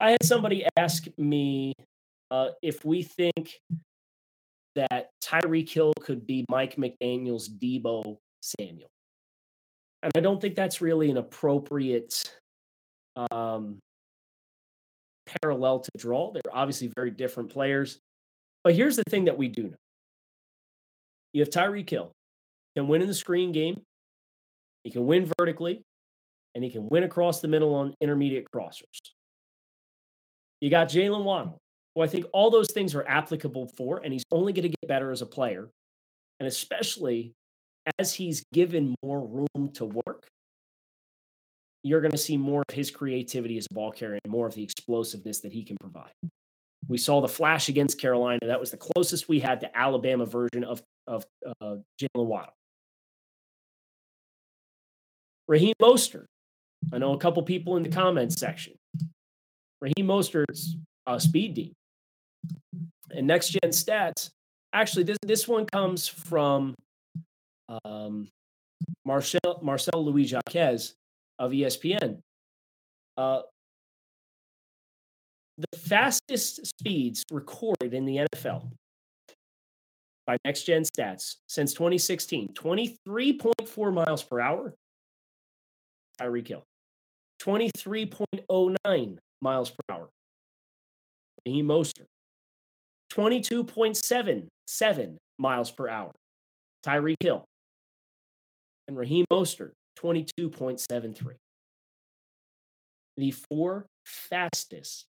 I 0.00 0.12
had 0.12 0.24
somebody 0.24 0.66
ask 0.78 1.06
me 1.18 1.74
uh, 2.30 2.50
if 2.62 2.84
we 2.84 3.02
think 3.02 3.58
that 4.76 5.10
Tyreek 5.22 5.68
Hill 5.68 5.92
could 6.00 6.26
be 6.26 6.44
Mike 6.48 6.76
McDaniel's 6.76 7.48
Deebo 7.48 8.18
Samuel. 8.40 8.88
And 10.02 10.12
I 10.16 10.20
don't 10.20 10.40
think 10.40 10.54
that's 10.54 10.80
really 10.80 11.10
an 11.10 11.18
appropriate 11.18 12.32
um, 13.30 13.78
parallel 15.42 15.80
to 15.80 15.90
draw. 15.98 16.32
They're 16.32 16.42
obviously 16.52 16.90
very 16.96 17.10
different 17.10 17.50
players. 17.50 17.98
But 18.64 18.74
here's 18.74 18.96
the 18.96 19.04
thing 19.08 19.24
that 19.24 19.38
we 19.38 19.48
do 19.48 19.64
know 19.64 19.76
you 21.32 21.40
have 21.40 21.50
Tyreek 21.50 21.88
Hill, 21.88 22.12
can 22.76 22.88
win 22.88 23.02
in 23.02 23.08
the 23.08 23.14
screen 23.14 23.52
game, 23.52 23.80
he 24.84 24.90
can 24.90 25.06
win 25.06 25.30
vertically, 25.38 25.82
and 26.54 26.64
he 26.64 26.70
can 26.70 26.88
win 26.88 27.04
across 27.04 27.40
the 27.40 27.48
middle 27.48 27.74
on 27.74 27.94
intermediate 28.00 28.46
crossers. 28.54 28.84
You 30.60 30.70
got 30.70 30.88
Jalen 30.88 31.24
Waddle, 31.24 31.58
who 31.94 32.02
I 32.02 32.06
think 32.06 32.26
all 32.32 32.50
those 32.50 32.70
things 32.72 32.94
are 32.94 33.06
applicable 33.06 33.70
for, 33.76 34.00
and 34.02 34.12
he's 34.12 34.24
only 34.30 34.52
going 34.52 34.64
to 34.64 34.68
get 34.68 34.88
better 34.88 35.10
as 35.10 35.22
a 35.22 35.26
player. 35.26 35.68
And 36.38 36.46
especially 36.46 37.32
as 37.98 38.12
he's 38.14 38.42
given 38.52 38.94
more 39.02 39.26
room 39.26 39.72
to 39.74 39.84
work, 39.84 40.26
you're 41.82 42.00
going 42.00 42.12
to 42.12 42.18
see 42.18 42.36
more 42.36 42.62
of 42.68 42.74
his 42.74 42.90
creativity 42.90 43.56
as 43.56 43.66
a 43.70 43.74
ball 43.74 43.90
carrier 43.90 44.18
and 44.24 44.30
more 44.30 44.46
of 44.46 44.54
the 44.54 44.62
explosiveness 44.62 45.40
that 45.40 45.52
he 45.52 45.64
can 45.64 45.76
provide. 45.80 46.12
We 46.90 46.98
saw 46.98 47.20
the 47.20 47.28
flash 47.28 47.68
against 47.68 48.00
Carolina. 48.00 48.40
That 48.42 48.58
was 48.58 48.72
the 48.72 48.76
closest 48.76 49.28
we 49.28 49.38
had 49.38 49.60
to 49.60 49.78
Alabama 49.78 50.26
version 50.26 50.64
of, 50.64 50.82
of 51.06 51.24
uh, 51.46 51.76
Jalen 52.00 52.26
Waddle. 52.26 52.52
Raheem 55.46 55.74
Mostert. 55.80 56.24
I 56.92 56.98
know 56.98 57.12
a 57.12 57.18
couple 57.18 57.44
people 57.44 57.76
in 57.76 57.84
the 57.84 57.90
comments 57.90 58.40
section. 58.40 58.72
Raheem 59.80 60.08
Mostert's 60.08 60.76
a 61.06 61.20
speed 61.20 61.54
deep 61.54 61.74
and 63.12 63.24
next 63.24 63.50
gen 63.50 63.70
stats. 63.70 64.30
Actually, 64.72 65.04
this 65.04 65.18
this 65.22 65.46
one 65.46 65.66
comes 65.66 66.08
from 66.08 66.74
um, 67.84 68.26
Marcel 69.04 69.60
Marcel 69.62 70.04
Louis 70.04 70.24
Jacques 70.24 70.90
of 71.38 71.52
ESPN. 71.52 72.18
Uh, 73.16 73.42
the 75.70 75.78
fastest 75.78 76.66
speeds 76.66 77.24
recorded 77.30 77.92
in 77.92 78.04
the 78.04 78.26
NFL 78.34 78.70
by 80.26 80.36
next 80.44 80.64
gen 80.64 80.82
stats 80.82 81.36
since 81.48 81.72
2016 81.74 82.54
23.4 82.54 83.92
miles 83.92 84.22
per 84.22 84.40
hour. 84.40 84.74
Tyreek 86.20 86.48
Hill. 86.48 86.64
23.09 87.42 89.18
miles 89.40 89.70
per 89.70 89.94
hour. 89.94 90.08
Raheem 91.46 91.66
Mostert. 91.66 92.06
22.77 93.12 95.16
miles 95.38 95.70
per 95.70 95.88
hour. 95.88 96.12
Tyreek 96.86 97.16
Hill. 97.20 97.44
And 98.88 98.96
Raheem 98.96 99.24
Mostert, 99.32 99.72
22.73. 99.98 101.34
The 103.16 103.32
four 103.32 103.86
fastest 104.04 105.06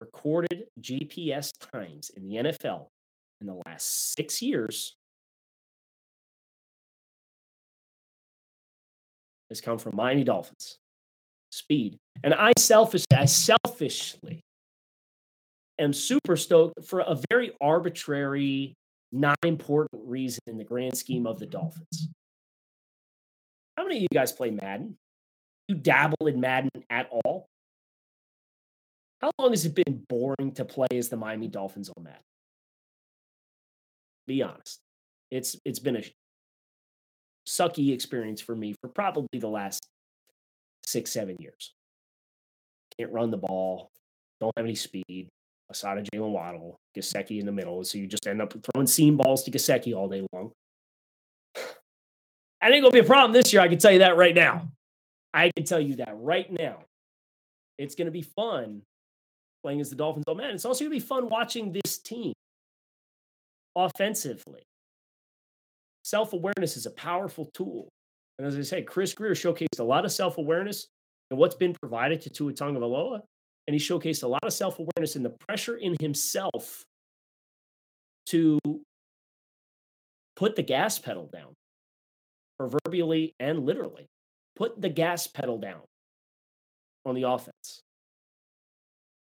recorded 0.00 0.64
GPS 0.80 1.52
times 1.72 2.10
in 2.16 2.28
the 2.28 2.36
NFL 2.36 2.86
in 3.40 3.46
the 3.46 3.60
last 3.66 4.14
six 4.14 4.42
years 4.42 4.96
has 9.48 9.60
come 9.60 9.78
from 9.78 9.96
Miami 9.96 10.24
Dolphins. 10.24 10.78
Speed. 11.50 11.98
And 12.22 12.34
I 12.34 12.52
selfishly, 12.58 13.06
I 13.16 13.24
selfishly 13.24 14.40
am 15.78 15.92
super 15.92 16.36
stoked 16.36 16.84
for 16.84 17.00
a 17.00 17.18
very 17.30 17.52
arbitrary, 17.60 18.74
not 19.12 19.38
important 19.44 20.02
reason 20.04 20.40
in 20.46 20.58
the 20.58 20.64
grand 20.64 20.96
scheme 20.96 21.26
of 21.26 21.38
the 21.38 21.46
Dolphins. 21.46 22.08
How 23.76 23.84
many 23.84 23.96
of 23.96 24.02
you 24.02 24.08
guys 24.12 24.32
play 24.32 24.50
Madden? 24.50 24.96
You 25.68 25.76
dabble 25.76 26.26
in 26.26 26.40
Madden 26.40 26.70
at 26.90 27.08
all? 27.10 27.46
How 29.20 29.30
long 29.38 29.50
has 29.50 29.66
it 29.66 29.74
been 29.74 30.04
boring 30.08 30.52
to 30.54 30.64
play 30.64 30.86
as 30.94 31.08
the 31.08 31.16
Miami 31.16 31.48
Dolphins 31.48 31.90
on 31.96 32.04
that? 32.04 32.22
Be 34.26 34.42
honest. 34.42 34.80
It's 35.30 35.56
it's 35.64 35.78
been 35.78 35.96
a 35.96 36.04
sucky 37.46 37.92
experience 37.92 38.40
for 38.40 38.54
me 38.54 38.74
for 38.80 38.88
probably 38.88 39.38
the 39.38 39.48
last 39.48 39.86
six, 40.86 41.12
seven 41.12 41.36
years. 41.40 41.74
Can't 42.98 43.12
run 43.12 43.30
the 43.30 43.36
ball, 43.38 43.90
don't 44.40 44.52
have 44.56 44.66
any 44.66 44.74
speed. 44.74 45.28
Of 45.70 45.76
Jalen 45.76 46.30
Waddle, 46.30 46.80
Gesicki 46.96 47.40
in 47.40 47.44
the 47.44 47.52
middle. 47.52 47.84
So 47.84 47.98
you 47.98 48.06
just 48.06 48.26
end 48.26 48.40
up 48.40 48.54
throwing 48.72 48.86
seam 48.86 49.18
balls 49.18 49.42
to 49.44 49.50
Gesicki 49.50 49.94
all 49.94 50.08
day 50.08 50.26
long. 50.32 50.50
I 52.62 52.70
think 52.70 52.78
it'll 52.78 52.90
be 52.90 53.00
a 53.00 53.04
problem 53.04 53.32
this 53.32 53.52
year. 53.52 53.60
I 53.60 53.68
can 53.68 53.78
tell 53.78 53.92
you 53.92 53.98
that 53.98 54.16
right 54.16 54.34
now. 54.34 54.70
I 55.34 55.50
can 55.54 55.66
tell 55.66 55.78
you 55.78 55.96
that 55.96 56.14
right 56.14 56.50
now. 56.50 56.84
It's 57.76 57.96
going 57.96 58.06
to 58.06 58.12
be 58.12 58.22
fun 58.22 58.80
playing 59.62 59.80
as 59.80 59.90
the 59.90 59.96
Dolphins. 59.96 60.24
Oh 60.26 60.34
man, 60.34 60.54
it's 60.54 60.64
also 60.64 60.84
going 60.84 60.92
to 60.92 61.02
be 61.02 61.06
fun 61.06 61.28
watching 61.28 61.72
this 61.72 61.98
team 61.98 62.32
offensively. 63.76 64.62
Self 66.04 66.32
awareness 66.32 66.76
is 66.76 66.86
a 66.86 66.90
powerful 66.90 67.50
tool. 67.54 67.88
And 68.38 68.46
as 68.46 68.56
I 68.56 68.62
say, 68.62 68.82
Chris 68.82 69.12
Grier 69.14 69.32
showcased 69.32 69.80
a 69.80 69.84
lot 69.84 70.04
of 70.04 70.12
self 70.12 70.38
awareness 70.38 70.86
and 71.30 71.38
what's 71.38 71.54
been 71.54 71.74
provided 71.80 72.20
to 72.22 72.30
Tua 72.30 72.52
Tagovailoa, 72.52 73.20
and 73.66 73.74
he 73.74 73.78
showcased 73.78 74.22
a 74.22 74.28
lot 74.28 74.44
of 74.44 74.52
self 74.52 74.78
awareness 74.78 75.16
in 75.16 75.22
the 75.22 75.34
pressure 75.46 75.76
in 75.76 75.96
himself 76.00 76.82
to 78.26 78.58
put 80.36 80.54
the 80.56 80.62
gas 80.62 80.98
pedal 80.98 81.28
down, 81.32 81.54
proverbially 82.58 83.34
and 83.40 83.66
literally. 83.66 84.06
Put 84.56 84.80
the 84.80 84.88
gas 84.88 85.26
pedal 85.26 85.58
down 85.58 85.82
on 87.04 87.14
the 87.14 87.22
offense. 87.22 87.80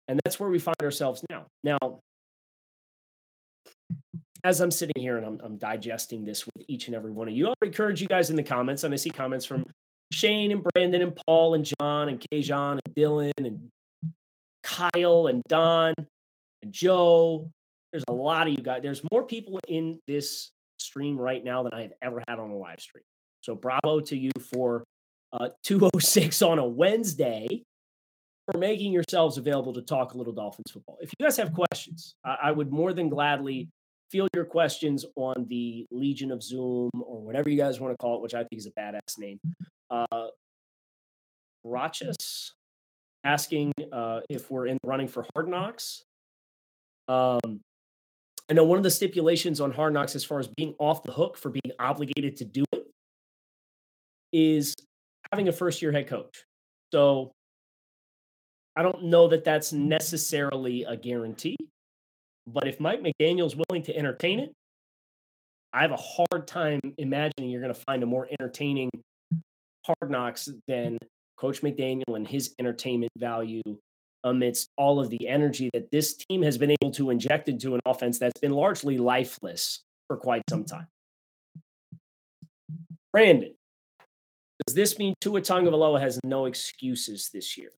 And 0.10 0.20
that's 0.26 0.40
where 0.40 0.50
we 0.50 0.58
find 0.58 0.76
ourselves 0.82 1.24
now. 1.30 1.46
Now, 1.64 2.00
as 4.44 4.60
I'm 4.60 4.72
sitting 4.72 5.00
here 5.00 5.18
and 5.18 5.26
I'm, 5.26 5.40
I'm, 5.44 5.58
digesting 5.58 6.26
this 6.26 6.46
with 6.48 6.66
each 6.68 6.88
and 6.88 6.96
every 6.96 7.12
one 7.12 7.28
of 7.28 7.36
you, 7.36 7.48
I'll 7.48 7.54
encourage 7.62 8.02
you 8.02 8.08
guys 8.08 8.32
in 8.32 8.36
the 8.36 8.44
comments. 8.44 8.84
I 8.84 8.96
see 8.96 9.12
comments 9.12 9.46
from 9.46 9.66
Shane 10.12 10.52
and 10.52 10.64
Brandon 10.64 11.04
and 11.04 11.16
Paul 11.28 11.54
and 11.54 11.64
John 11.64 12.10
and 12.10 12.26
Kajon 12.32 12.80
and 12.84 12.96
Dylan 12.96 13.32
and 13.38 13.70
Kyle 14.64 15.28
and 15.28 15.44
Don 15.48 15.94
and 16.64 16.74
Joe. 16.74 17.48
There's 17.92 18.06
a 18.08 18.14
lot 18.14 18.48
of 18.48 18.54
you 18.54 18.64
guys. 18.64 18.82
There's 18.82 19.04
more 19.12 19.24
people 19.24 19.60
in 19.68 20.00
this 20.08 20.50
stream 20.80 21.20
right 21.20 21.44
now 21.44 21.62
than 21.62 21.74
I 21.74 21.84
have 21.84 21.94
ever 22.02 22.24
had 22.28 22.40
on 22.40 22.50
a 22.50 22.58
live 22.58 22.80
stream. 22.80 23.04
So 23.42 23.54
bravo 23.54 24.00
to 24.00 24.18
you 24.18 24.32
for 24.56 24.86
uh, 25.34 25.50
206 25.64 26.42
on 26.42 26.58
a 26.58 26.66
Wednesday 26.66 27.64
for 28.50 28.58
making 28.58 28.92
yourselves 28.92 29.38
available 29.38 29.74
to 29.74 29.82
talk 29.82 30.14
a 30.14 30.18
little 30.18 30.34
Dolphins 30.34 30.72
football. 30.72 30.98
If 31.02 31.12
you 31.18 31.26
guys 31.26 31.38
have 31.38 31.54
questions, 31.54 32.16
I, 32.24 32.38
I 32.44 32.52
would 32.52 32.72
more 32.72 32.94
than 32.94 33.10
gladly 33.10 33.70
field 34.12 34.30
your 34.34 34.46
questions 34.46 35.06
on 35.16 35.46
the 35.50 35.86
Legion 35.92 36.32
of 36.32 36.42
Zoom 36.42 36.90
or 36.94 37.22
whatever 37.22 37.50
you 37.50 37.58
guys 37.58 37.80
want 37.80 37.94
to 37.94 37.98
call 37.98 38.16
it, 38.16 38.22
which 38.22 38.34
I 38.34 38.40
think 38.40 38.60
is 38.60 38.68
a 38.68 38.72
badass 38.72 39.18
name. 39.20 39.40
Uh, 39.92 40.28
Rachis 41.66 42.52
asking 43.24 43.72
uh, 43.92 44.22
if 44.30 44.50
we're 44.50 44.68
in 44.68 44.78
running 44.84 45.08
for 45.08 45.26
Hard 45.36 45.48
Knocks. 45.48 46.04
Um, 47.08 47.60
I 48.50 48.54
know 48.54 48.64
one 48.64 48.78
of 48.78 48.84
the 48.84 48.92
stipulations 48.92 49.62
on 49.62 49.72
Hard 49.72 49.94
Knocks, 49.94 50.16
as 50.16 50.24
far 50.24 50.40
as 50.40 50.48
being 50.48 50.74
off 50.80 51.04
the 51.04 51.12
hook 51.12 51.38
for 51.38 51.50
being 51.50 51.72
obligated 51.78 52.38
to 52.38 52.46
do 52.46 52.64
it, 52.72 52.88
is 54.34 54.74
having 55.32 55.50
a 55.50 55.52
first 55.52 55.82
year 55.82 55.92
head 55.92 56.08
coach. 56.08 56.46
So 56.92 57.32
I 58.80 58.82
don't 58.82 59.04
know 59.04 59.28
that 59.28 59.44
that's 59.44 59.74
necessarily 59.74 60.86
a 60.86 60.96
guarantee. 60.96 61.58
But 62.48 62.66
if 62.66 62.80
Mike 62.80 63.02
McDaniel's 63.04 63.54
willing 63.54 63.84
to 63.84 63.94
entertain 63.96 64.40
it, 64.40 64.54
I 65.74 65.82
have 65.82 65.92
a 65.92 65.98
hard 65.98 66.48
time 66.48 66.80
imagining 66.98 67.50
you're 67.50 67.60
going 67.60 67.74
to 67.74 67.82
find 67.82 68.04
a 68.04 68.06
more 68.06 68.30
entertaining 68.40 68.90
hard 69.86 70.10
knocks 70.10 70.48
than 70.70 70.98
Coach 71.38 71.62
McDaniel 71.62 72.16
and 72.16 72.26
his 72.26 72.56
entertainment 72.58 73.12
value 73.18 73.62
amidst 74.24 74.70
all 74.78 75.02
of 75.02 75.10
the 75.10 75.28
energy 75.28 75.70
that 75.74 75.92
this 75.92 76.16
team 76.16 76.42
has 76.42 76.58
been 76.58 76.72
able 76.82 76.92
to 76.92 77.10
inject 77.10 77.50
into 77.50 77.76
an 77.76 77.82
offense 77.86 78.18
that's 78.18 78.40
been 78.40 78.54
largely 78.54 78.98
lifeless 78.98 79.84
for 80.08 80.16
quite 80.16 80.44
some 80.50 80.64
time. 80.64 80.88
Brandon, 83.12 83.54
does 84.66 84.74
this 84.74 84.98
mean 84.98 85.16
Tua 85.20 85.42
Tagovailoa 85.42 86.00
has 86.00 86.18
no 86.24 86.46
excuses 86.46 87.30
this 87.34 87.58
year? 87.58 87.72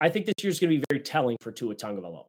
I 0.00 0.08
think 0.08 0.26
this 0.26 0.34
year 0.42 0.50
is 0.50 0.60
going 0.60 0.70
to 0.70 0.78
be 0.78 0.84
very 0.90 1.00
telling 1.02 1.36
for 1.40 1.50
Tua 1.50 1.74
Tagovailoa. 1.74 2.24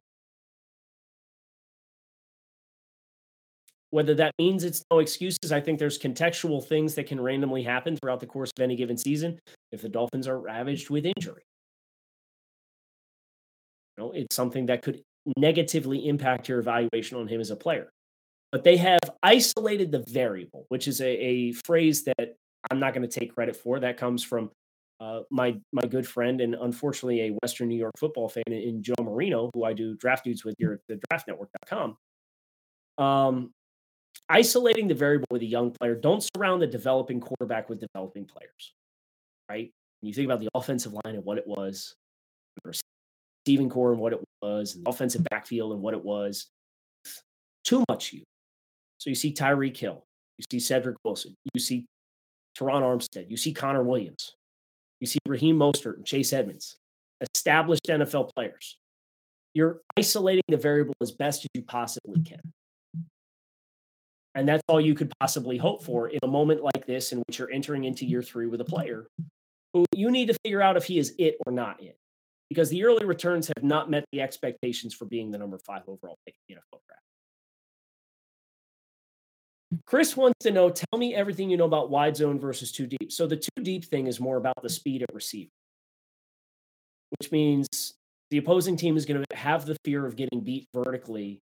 Whether 3.90 4.14
that 4.14 4.32
means 4.38 4.62
it's 4.62 4.84
no 4.90 5.00
excuses, 5.00 5.50
I 5.50 5.60
think 5.60 5.78
there's 5.78 5.98
contextual 5.98 6.64
things 6.64 6.94
that 6.94 7.06
can 7.06 7.20
randomly 7.20 7.62
happen 7.62 7.96
throughout 7.96 8.20
the 8.20 8.26
course 8.26 8.50
of 8.56 8.62
any 8.62 8.76
given 8.76 8.96
season 8.96 9.38
if 9.72 9.82
the 9.82 9.88
Dolphins 9.88 10.28
are 10.28 10.38
ravaged 10.38 10.90
with 10.90 11.06
injury. 11.06 11.42
You 13.96 14.04
know, 14.04 14.12
it's 14.12 14.36
something 14.36 14.66
that 14.66 14.82
could 14.82 15.02
negatively 15.36 16.06
impact 16.06 16.48
your 16.48 16.60
evaluation 16.60 17.16
on 17.16 17.26
him 17.26 17.40
as 17.40 17.50
a 17.50 17.56
player. 17.56 17.90
But 18.52 18.64
they 18.64 18.76
have 18.76 19.00
isolated 19.22 19.92
the 19.92 20.04
variable, 20.08 20.66
which 20.68 20.88
is 20.88 21.00
a, 21.00 21.08
a 21.08 21.52
phrase 21.52 22.04
that 22.04 22.36
I'm 22.70 22.80
not 22.80 22.94
going 22.94 23.08
to 23.08 23.20
take 23.20 23.34
credit 23.34 23.56
for. 23.56 23.80
That 23.80 23.96
comes 23.96 24.22
from 24.22 24.50
uh, 25.00 25.20
my 25.30 25.58
my 25.72 25.86
good 25.86 26.06
friend 26.06 26.40
and 26.40 26.54
unfortunately 26.54 27.22
a 27.22 27.36
Western 27.42 27.68
New 27.68 27.78
York 27.78 27.94
football 27.98 28.28
fan 28.28 28.44
in 28.48 28.82
Joe 28.82 28.94
Marino, 29.00 29.50
who 29.54 29.64
I 29.64 29.72
do 29.72 29.96
draft 29.96 30.24
dudes 30.24 30.44
with 30.44 30.54
here 30.58 30.74
at 30.74 30.80
the 30.88 31.00
draftnetwork.com. 31.10 31.96
Um, 32.98 33.52
isolating 34.28 34.88
the 34.88 34.94
variable 34.94 35.26
with 35.30 35.42
a 35.42 35.46
young 35.46 35.70
player, 35.70 35.94
don't 35.94 36.22
surround 36.36 36.60
the 36.60 36.66
developing 36.66 37.18
quarterback 37.18 37.70
with 37.70 37.80
developing 37.80 38.26
players, 38.26 38.74
right? 39.48 39.72
When 40.00 40.08
you 40.08 40.14
think 40.14 40.26
about 40.26 40.40
the 40.40 40.50
offensive 40.54 40.92
line 40.92 41.14
and 41.14 41.24
what 41.24 41.38
it 41.38 41.46
was, 41.46 41.94
receiving 42.64 43.70
corps 43.70 43.92
and 43.92 44.00
what 44.00 44.12
it 44.12 44.20
was, 44.42 44.74
and 44.74 44.84
the 44.84 44.90
offensive 44.90 45.24
backfield 45.30 45.72
and 45.72 45.80
what 45.80 45.94
it 45.94 46.04
was, 46.04 46.48
too 47.64 47.84
much 47.88 48.12
you. 48.12 48.22
So 48.98 49.08
you 49.08 49.16
see 49.16 49.32
Tyreek 49.32 49.76
Hill, 49.76 50.04
you 50.36 50.44
see 50.50 50.60
Cedric 50.60 50.96
Wilson, 51.04 51.34
you 51.54 51.60
see 51.60 51.86
Terron 52.58 52.82
Armstead, 52.82 53.30
you 53.30 53.38
see 53.38 53.54
Connor 53.54 53.82
Williams, 53.82 54.34
you 55.00 55.06
see 55.06 55.18
Raheem 55.26 55.58
Mostert 55.58 55.96
and 55.96 56.06
Chase 56.06 56.32
Edmonds, 56.32 56.76
established 57.34 57.86
NFL 57.88 58.30
players. 58.34 58.78
You're 59.54 59.80
isolating 59.98 60.42
the 60.48 60.56
variable 60.56 60.94
as 61.00 61.10
best 61.10 61.44
as 61.44 61.48
you 61.54 61.62
possibly 61.62 62.22
can. 62.22 62.40
And 64.34 64.48
that's 64.48 64.62
all 64.68 64.80
you 64.80 64.94
could 64.94 65.12
possibly 65.18 65.56
hope 65.56 65.82
for 65.82 66.08
in 66.08 66.20
a 66.22 66.28
moment 66.28 66.62
like 66.62 66.86
this, 66.86 67.12
in 67.12 67.18
which 67.26 67.38
you're 67.38 67.50
entering 67.50 67.84
into 67.84 68.06
year 68.06 68.22
three 68.22 68.46
with 68.46 68.60
a 68.60 68.64
player 68.64 69.08
who 69.74 69.84
you 69.94 70.10
need 70.10 70.26
to 70.26 70.36
figure 70.44 70.62
out 70.62 70.76
if 70.76 70.84
he 70.84 70.98
is 70.98 71.14
it 71.18 71.36
or 71.46 71.52
not 71.52 71.82
it. 71.82 71.96
Because 72.48 72.68
the 72.68 72.84
early 72.84 73.04
returns 73.04 73.48
have 73.48 73.64
not 73.64 73.90
met 73.90 74.04
the 74.12 74.20
expectations 74.20 74.94
for 74.94 75.04
being 75.04 75.30
the 75.30 75.38
number 75.38 75.58
five 75.58 75.82
overall 75.86 76.18
pick 76.26 76.34
in 76.48 76.54
the 76.54 76.60
NFL 76.60 76.80
draft. 76.86 77.02
Chris 79.86 80.16
wants 80.16 80.38
to 80.40 80.50
know 80.50 80.70
tell 80.70 80.98
me 80.98 81.14
everything 81.14 81.50
you 81.50 81.56
know 81.56 81.64
about 81.64 81.90
wide 81.90 82.16
zone 82.16 82.38
versus 82.38 82.72
two 82.72 82.86
deep. 82.86 83.12
So 83.12 83.26
the 83.26 83.36
two 83.36 83.62
deep 83.62 83.84
thing 83.84 84.06
is 84.06 84.18
more 84.18 84.36
about 84.36 84.60
the 84.62 84.68
speed 84.68 85.02
at 85.02 85.14
receiver, 85.14 85.50
which 87.18 87.30
means 87.30 87.68
the 88.30 88.38
opposing 88.38 88.76
team 88.76 88.96
is 88.96 89.06
going 89.06 89.24
to 89.28 89.36
have 89.36 89.66
the 89.66 89.76
fear 89.84 90.04
of 90.04 90.16
getting 90.16 90.40
beat 90.40 90.66
vertically 90.74 91.40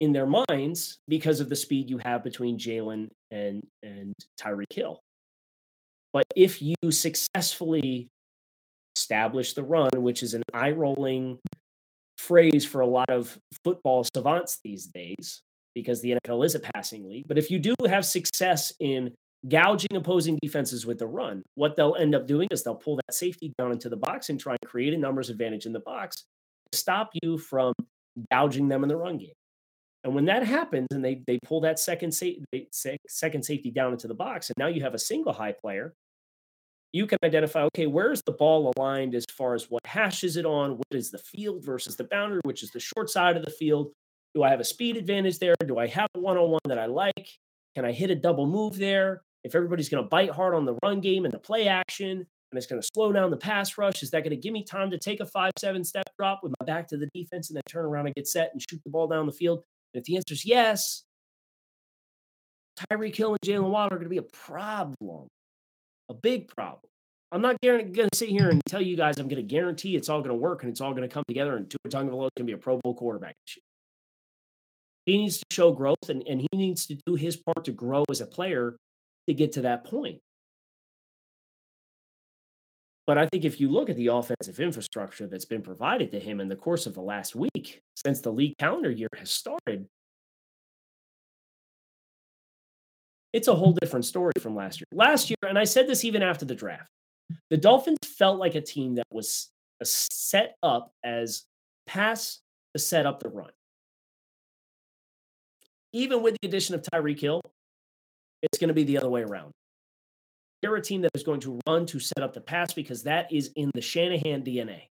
in 0.00 0.12
their 0.12 0.26
minds 0.26 0.98
because 1.08 1.40
of 1.40 1.48
the 1.48 1.56
speed 1.56 1.88
you 1.88 1.98
have 1.98 2.22
between 2.22 2.58
Jalen 2.58 3.08
and 3.30 3.66
and 3.82 4.12
Tyreek 4.40 4.72
Hill. 4.72 5.00
But 6.12 6.24
if 6.36 6.60
you 6.62 6.76
successfully 6.90 8.08
establish 8.96 9.54
the 9.54 9.62
run, 9.62 9.90
which 9.96 10.22
is 10.22 10.34
an 10.34 10.42
eye 10.52 10.70
rolling 10.70 11.38
phrase 12.18 12.64
for 12.64 12.82
a 12.82 12.86
lot 12.86 13.10
of 13.10 13.36
football 13.64 14.04
savants 14.04 14.60
these 14.62 14.86
days, 14.86 15.42
because 15.74 16.00
the 16.00 16.16
NFL 16.26 16.44
is 16.44 16.54
a 16.54 16.60
passing 16.60 17.08
league. 17.08 17.26
But 17.26 17.38
if 17.38 17.50
you 17.50 17.58
do 17.58 17.74
have 17.86 18.04
success 18.04 18.72
in 18.80 19.12
gouging 19.48 19.94
opposing 19.94 20.38
defenses 20.42 20.86
with 20.86 20.98
the 20.98 21.06
run, 21.06 21.42
what 21.54 21.76
they'll 21.76 21.96
end 21.96 22.14
up 22.14 22.26
doing 22.26 22.48
is 22.50 22.62
they'll 22.62 22.74
pull 22.74 22.96
that 22.96 23.14
safety 23.14 23.52
down 23.58 23.72
into 23.72 23.88
the 23.88 23.96
box 23.96 24.30
and 24.30 24.40
try 24.40 24.56
and 24.60 24.70
create 24.70 24.94
a 24.94 24.98
numbers 24.98 25.30
advantage 25.30 25.66
in 25.66 25.72
the 25.72 25.80
box 25.80 26.24
to 26.72 26.78
stop 26.78 27.10
you 27.22 27.38
from 27.38 27.72
gouging 28.32 28.68
them 28.68 28.82
in 28.82 28.88
the 28.88 28.96
run 28.96 29.18
game. 29.18 29.32
And 30.04 30.14
when 30.14 30.26
that 30.26 30.44
happens 30.46 30.88
and 30.92 31.02
they 31.04 31.22
they 31.26 31.38
pull 31.44 31.62
that 31.62 31.78
second 31.78 32.12
sa- 32.12 32.26
second 33.08 33.42
safety 33.42 33.70
down 33.70 33.92
into 33.92 34.06
the 34.06 34.14
box, 34.14 34.50
and 34.50 34.56
now 34.58 34.66
you 34.66 34.82
have 34.82 34.94
a 34.94 34.98
single 34.98 35.32
high 35.32 35.52
player, 35.52 35.94
you 36.92 37.06
can 37.06 37.18
identify 37.24 37.62
okay, 37.62 37.86
where's 37.86 38.22
the 38.26 38.32
ball 38.32 38.70
aligned 38.76 39.14
as 39.14 39.24
far 39.32 39.54
as 39.54 39.70
what 39.70 39.80
hash 39.86 40.22
is 40.22 40.36
it 40.36 40.44
on? 40.44 40.72
What 40.72 40.92
is 40.92 41.10
the 41.10 41.18
field 41.18 41.64
versus 41.64 41.96
the 41.96 42.04
boundary, 42.04 42.40
which 42.44 42.62
is 42.62 42.70
the 42.70 42.80
short 42.80 43.08
side 43.08 43.36
of 43.36 43.44
the 43.44 43.50
field? 43.50 43.92
Do 44.34 44.42
I 44.42 44.50
have 44.50 44.60
a 44.60 44.64
speed 44.64 44.96
advantage 44.96 45.38
there? 45.38 45.54
Do 45.64 45.78
I 45.78 45.86
have 45.86 46.08
a 46.14 46.20
one 46.20 46.36
on 46.36 46.50
one 46.50 46.60
that 46.66 46.78
I 46.78 46.86
like? 46.86 47.28
Can 47.74 47.84
I 47.84 47.92
hit 47.92 48.10
a 48.10 48.14
double 48.14 48.46
move 48.46 48.76
there? 48.76 49.22
If 49.44 49.54
everybody's 49.54 49.88
going 49.88 50.02
to 50.02 50.08
bite 50.08 50.30
hard 50.30 50.54
on 50.54 50.64
the 50.64 50.76
run 50.82 51.00
game 51.00 51.24
and 51.24 51.32
the 51.32 51.38
play 51.38 51.68
action, 51.68 52.10
and 52.10 52.58
it's 52.58 52.66
going 52.66 52.80
to 52.80 52.88
slow 52.94 53.12
down 53.12 53.30
the 53.30 53.36
pass 53.36 53.76
rush, 53.76 54.02
is 54.02 54.10
that 54.10 54.20
going 54.20 54.30
to 54.30 54.36
give 54.36 54.52
me 54.52 54.64
time 54.64 54.90
to 54.90 54.98
take 54.98 55.20
a 55.20 55.26
five, 55.26 55.52
seven 55.58 55.84
step 55.84 56.04
drop 56.18 56.40
with 56.42 56.52
my 56.60 56.64
back 56.64 56.88
to 56.88 56.96
the 56.96 57.08
defense 57.14 57.50
and 57.50 57.56
then 57.56 57.62
turn 57.68 57.84
around 57.84 58.06
and 58.06 58.14
get 58.14 58.26
set 58.26 58.50
and 58.52 58.62
shoot 58.62 58.80
the 58.84 58.90
ball 58.90 59.06
down 59.06 59.26
the 59.26 59.32
field? 59.32 59.62
And 59.92 60.00
if 60.00 60.04
the 60.04 60.16
answer 60.16 60.34
is 60.34 60.44
yes, 60.44 61.04
Tyreek 62.90 63.14
Hill 63.14 63.30
and 63.32 63.40
Jalen 63.40 63.70
Waddle 63.70 63.96
are 63.96 63.98
going 63.98 64.04
to 64.04 64.08
be 64.08 64.18
a 64.18 64.22
problem, 64.22 65.28
a 66.08 66.14
big 66.14 66.48
problem. 66.48 66.80
I'm 67.32 67.42
not 67.42 67.56
going 67.60 67.92
to 67.92 68.08
sit 68.14 68.28
here 68.28 68.48
and 68.48 68.60
tell 68.66 68.80
you 68.80 68.96
guys 68.96 69.18
I'm 69.18 69.26
going 69.26 69.42
to 69.42 69.42
guarantee 69.42 69.96
it's 69.96 70.08
all 70.08 70.20
going 70.20 70.30
to 70.30 70.36
work 70.36 70.62
and 70.62 70.70
it's 70.70 70.80
all 70.80 70.92
going 70.92 71.02
to 71.02 71.12
come 71.12 71.24
together 71.26 71.56
and 71.56 71.68
Tua 71.68 71.78
Tagovailoa 71.90 72.26
is 72.26 72.30
going 72.36 72.38
to 72.38 72.44
be 72.44 72.52
a 72.52 72.58
Pro 72.58 72.78
Bowl 72.78 72.94
quarterback. 72.94 73.34
He 75.06 75.18
needs 75.18 75.38
to 75.38 75.44
show 75.50 75.72
growth 75.72 76.08
and, 76.08 76.22
and 76.26 76.40
he 76.40 76.48
needs 76.52 76.86
to 76.86 76.96
do 77.06 77.14
his 77.14 77.36
part 77.36 77.64
to 77.66 77.72
grow 77.72 78.04
as 78.10 78.20
a 78.20 78.26
player 78.26 78.76
to 79.28 79.34
get 79.34 79.52
to 79.52 79.62
that 79.62 79.84
point. 79.84 80.20
But 83.06 83.18
I 83.18 83.26
think 83.26 83.44
if 83.44 83.60
you 83.60 83.70
look 83.70 83.90
at 83.90 83.96
the 83.96 84.06
offensive 84.06 84.60
infrastructure 84.60 85.26
that's 85.26 85.44
been 85.44 85.60
provided 85.60 86.10
to 86.12 86.20
him 86.20 86.40
in 86.40 86.48
the 86.48 86.56
course 86.56 86.86
of 86.86 86.94
the 86.94 87.02
last 87.02 87.34
week 87.34 87.82
since 87.94 88.20
the 88.20 88.32
league 88.32 88.56
calendar 88.58 88.90
year 88.90 89.08
has 89.16 89.30
started, 89.30 89.86
it's 93.34 93.48
a 93.48 93.54
whole 93.54 93.72
different 93.72 94.06
story 94.06 94.32
from 94.40 94.56
last 94.56 94.80
year. 94.80 94.86
Last 94.92 95.28
year, 95.28 95.36
and 95.46 95.58
I 95.58 95.64
said 95.64 95.86
this 95.86 96.04
even 96.04 96.22
after 96.22 96.46
the 96.46 96.54
draft, 96.54 96.88
the 97.50 97.58
Dolphins 97.58 97.98
felt 98.04 98.38
like 98.38 98.54
a 98.54 98.60
team 98.60 98.94
that 98.94 99.06
was 99.10 99.50
set 99.82 100.54
up 100.62 100.92
as 101.02 101.44
pass 101.86 102.40
to 102.74 102.78
set 102.78 103.04
up 103.04 103.20
the 103.20 103.28
run. 103.28 103.50
Even 105.94 106.22
with 106.22 106.36
the 106.42 106.48
addition 106.48 106.74
of 106.74 106.82
Tyreek 106.82 107.20
Hill, 107.20 107.40
it's 108.42 108.58
going 108.58 108.68
to 108.68 108.74
be 108.74 108.84
the 108.84 108.98
other 108.98 109.08
way 109.08 109.22
around. 109.22 109.52
They're 110.60 110.76
a 110.76 110.82
team 110.82 111.00
that 111.02 111.12
is 111.14 111.22
going 111.22 111.40
to 111.40 111.58
run 111.66 111.86
to 111.86 111.98
set 111.98 112.22
up 112.22 112.34
the 112.34 112.40
pass 112.42 112.74
because 112.74 113.04
that 113.04 113.32
is 113.32 113.50
in 113.56 113.70
the 113.74 113.80
Shanahan 113.80 114.42
DNA. 114.42 114.88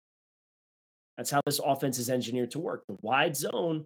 That's 1.19 1.31
how 1.31 1.43
this 1.45 1.61
offense 1.63 1.99
is 1.99 2.09
engineered 2.09 2.53
to 2.53 2.59
work. 2.59 2.85
The 2.89 2.97
wide 3.03 3.37
zone, 3.37 3.85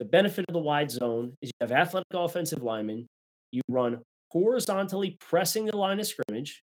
the 0.00 0.04
benefit 0.04 0.46
of 0.48 0.54
the 0.54 0.60
wide 0.60 0.90
zone 0.90 1.34
is 1.42 1.50
you 1.50 1.66
have 1.66 1.72
athletic 1.72 2.08
offensive 2.14 2.62
linemen 2.62 3.06
you 3.52 3.62
run 3.68 4.00
horizontally 4.30 5.16
pressing 5.20 5.66
the 5.66 5.76
line 5.76 6.00
of 6.00 6.06
scrimmage, 6.06 6.62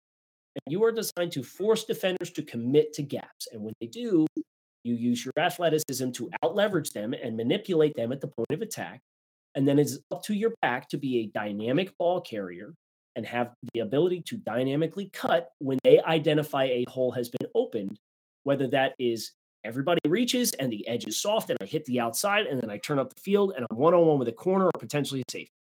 and 0.54 0.72
you 0.72 0.82
are 0.84 0.92
designed 0.92 1.32
to 1.32 1.42
force 1.42 1.84
defenders 1.84 2.30
to 2.32 2.42
commit 2.42 2.92
to 2.94 3.02
gaps. 3.02 3.46
And 3.52 3.62
when 3.62 3.74
they 3.80 3.86
do, 3.86 4.26
you 4.84 4.94
use 4.94 5.24
your 5.24 5.32
athleticism 5.38 6.10
to 6.10 6.30
outleverage 6.44 6.92
them 6.92 7.14
and 7.14 7.36
manipulate 7.36 7.94
them 7.94 8.12
at 8.12 8.20
the 8.20 8.26
point 8.26 8.50
of 8.50 8.62
attack. 8.62 9.00
And 9.54 9.68
then 9.68 9.78
it's 9.78 9.98
up 10.10 10.22
to 10.24 10.34
your 10.34 10.54
back 10.62 10.88
to 10.88 10.98
be 10.98 11.20
a 11.20 11.26
dynamic 11.26 11.96
ball 11.98 12.20
carrier 12.20 12.74
and 13.16 13.26
have 13.26 13.52
the 13.74 13.80
ability 13.80 14.22
to 14.22 14.36
dynamically 14.38 15.10
cut 15.12 15.50
when 15.58 15.78
they 15.84 16.00
identify 16.00 16.64
a 16.64 16.84
hole 16.88 17.12
has 17.12 17.28
been 17.28 17.48
opened, 17.54 17.98
whether 18.44 18.66
that 18.68 18.94
is 18.98 19.32
everybody 19.64 20.00
reaches 20.06 20.52
and 20.54 20.72
the 20.72 20.86
edge 20.88 21.06
is 21.06 21.20
soft 21.20 21.50
and 21.50 21.58
I 21.60 21.66
hit 21.66 21.84
the 21.84 22.00
outside 22.00 22.46
and 22.46 22.60
then 22.60 22.70
I 22.70 22.78
turn 22.78 22.98
up 22.98 23.14
the 23.14 23.20
field 23.20 23.52
and 23.56 23.66
I'm 23.70 23.76
one 23.76 23.94
on 23.94 24.06
one 24.06 24.18
with 24.18 24.28
a 24.28 24.32
corner 24.32 24.66
or 24.66 24.72
potentially 24.78 25.20
a 25.20 25.30
safety. 25.30 25.52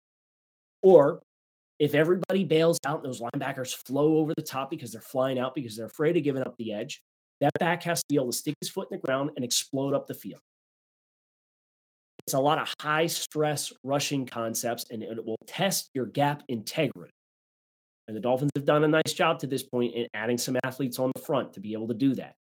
Or 0.82 1.22
if 1.80 1.94
everybody 1.94 2.44
bails 2.44 2.80
out 2.86 3.04
and 3.04 3.06
those 3.06 3.22
linebackers 3.22 3.76
flow 3.76 4.18
over 4.18 4.34
the 4.36 4.42
top 4.42 4.70
because 4.70 4.92
they're 4.92 5.02
flying 5.02 5.38
out 5.38 5.54
because 5.54 5.76
they're 5.76 5.88
afraid 5.88 6.16
of 6.18 6.24
giving 6.24 6.44
up 6.44 6.56
the 6.58 6.74
edge, 6.74 7.02
that 7.42 7.52
back 7.60 7.84
has 7.84 8.00
to 8.00 8.06
be 8.08 8.16
able 8.16 8.32
to 8.32 8.38
stick 8.38 8.56
his 8.62 8.70
foot 8.70 8.88
in 8.92 8.98
the 8.98 9.06
ground 9.06 9.32
and 9.36 9.44
explode 9.44 9.94
up 9.94 10.08
the 10.08 10.14
field. 10.14 10.42
It's 12.26 12.34
a 12.34 12.40
lot 12.40 12.60
of 12.60 12.74
high 12.80 13.08
stress 13.08 13.74
rushing 13.84 14.26
concepts 14.26 14.86
and 14.92 15.04
it 15.04 15.26
will 15.26 15.38
test 15.48 15.90
your 15.94 16.06
gap 16.06 16.44
integrity. 16.48 17.12
And 18.08 18.16
the 18.16 18.22
Dolphins 18.22 18.52
have 18.56 18.66
done 18.66 18.84
a 18.84 18.88
nice 18.88 19.14
job 19.14 19.40
to 19.40 19.48
this 19.48 19.64
point 19.64 19.96
in 19.96 20.08
adding 20.14 20.38
some 20.38 20.58
athletes 20.64 21.00
on 21.00 21.12
the 21.16 21.22
front 21.22 21.54
to 21.54 21.60
be 21.60 21.74
able 21.74 21.88
to 21.88 21.94
do 21.94 22.14
that. 22.16 22.34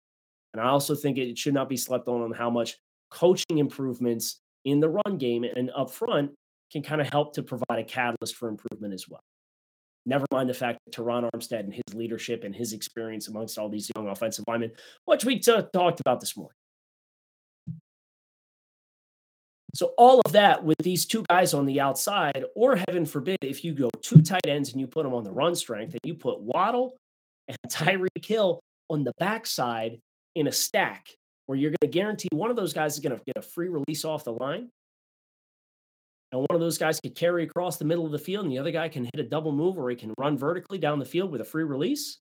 And 0.53 0.61
I 0.61 0.67
also 0.67 0.95
think 0.95 1.17
it 1.17 1.37
should 1.37 1.53
not 1.53 1.69
be 1.69 1.77
slept 1.77 2.07
on 2.07 2.21
on 2.21 2.31
how 2.31 2.49
much 2.49 2.77
coaching 3.09 3.57
improvements 3.57 4.39
in 4.65 4.79
the 4.79 4.89
run 4.89 5.17
game 5.17 5.43
and 5.43 5.71
up 5.75 5.91
front 5.91 6.31
can 6.71 6.83
kind 6.83 7.01
of 7.01 7.09
help 7.09 7.33
to 7.33 7.43
provide 7.43 7.79
a 7.79 7.83
catalyst 7.83 8.35
for 8.35 8.49
improvement 8.49 8.93
as 8.93 9.07
well. 9.07 9.21
Never 10.05 10.25
mind 10.31 10.49
the 10.49 10.53
fact 10.53 10.79
that 10.85 10.95
Terron 10.95 11.29
Armstead 11.33 11.59
and 11.59 11.73
his 11.73 11.93
leadership 11.93 12.43
and 12.43 12.55
his 12.55 12.73
experience 12.73 13.27
amongst 13.27 13.57
all 13.57 13.69
these 13.69 13.91
young 13.95 14.07
offensive 14.07 14.45
linemen, 14.47 14.71
which 15.05 15.25
we 15.25 15.39
t- 15.39 15.61
talked 15.73 15.99
about 15.99 16.19
this 16.19 16.35
morning. 16.35 16.55
So 19.73 19.93
all 19.97 20.21
of 20.25 20.33
that 20.33 20.63
with 20.63 20.77
these 20.79 21.05
two 21.05 21.23
guys 21.29 21.53
on 21.53 21.65
the 21.65 21.79
outside, 21.79 22.43
or 22.55 22.75
heaven 22.75 23.05
forbid, 23.05 23.37
if 23.41 23.63
you 23.63 23.73
go 23.73 23.89
two 24.01 24.21
tight 24.21 24.47
ends 24.47 24.71
and 24.71 24.81
you 24.81 24.87
put 24.87 25.03
them 25.03 25.13
on 25.13 25.23
the 25.23 25.31
run 25.31 25.55
strength, 25.55 25.93
and 25.93 26.01
you 26.03 26.13
put 26.13 26.41
Waddle 26.41 26.97
and 27.47 27.57
Tyreek 27.69 28.25
Hill 28.25 28.59
on 28.89 29.03
the 29.03 29.13
backside 29.17 29.99
in 30.35 30.47
a 30.47 30.51
stack, 30.51 31.07
where 31.45 31.57
you're 31.57 31.71
going 31.71 31.91
to 31.91 31.99
guarantee 31.99 32.29
one 32.31 32.49
of 32.49 32.55
those 32.55 32.73
guys 32.73 32.93
is 32.93 32.99
going 32.99 33.17
to 33.17 33.23
get 33.25 33.37
a 33.37 33.41
free 33.41 33.69
release 33.69 34.03
off 34.03 34.23
the 34.23 34.33
line, 34.33 34.69
and 36.31 36.41
one 36.41 36.55
of 36.55 36.59
those 36.59 36.77
guys 36.77 36.99
could 36.99 37.15
carry 37.15 37.43
across 37.43 37.77
the 37.77 37.85
middle 37.85 38.05
of 38.05 38.11
the 38.11 38.19
field, 38.19 38.45
and 38.45 38.51
the 38.51 38.59
other 38.59 38.71
guy 38.71 38.87
can 38.89 39.03
hit 39.03 39.19
a 39.19 39.23
double 39.23 39.51
move 39.51 39.77
or 39.77 39.89
he 39.89 39.95
can 39.95 40.13
run 40.17 40.37
vertically 40.37 40.77
down 40.77 40.99
the 40.99 41.05
field 41.05 41.31
with 41.31 41.41
a 41.41 41.45
free 41.45 41.63
release, 41.63 42.19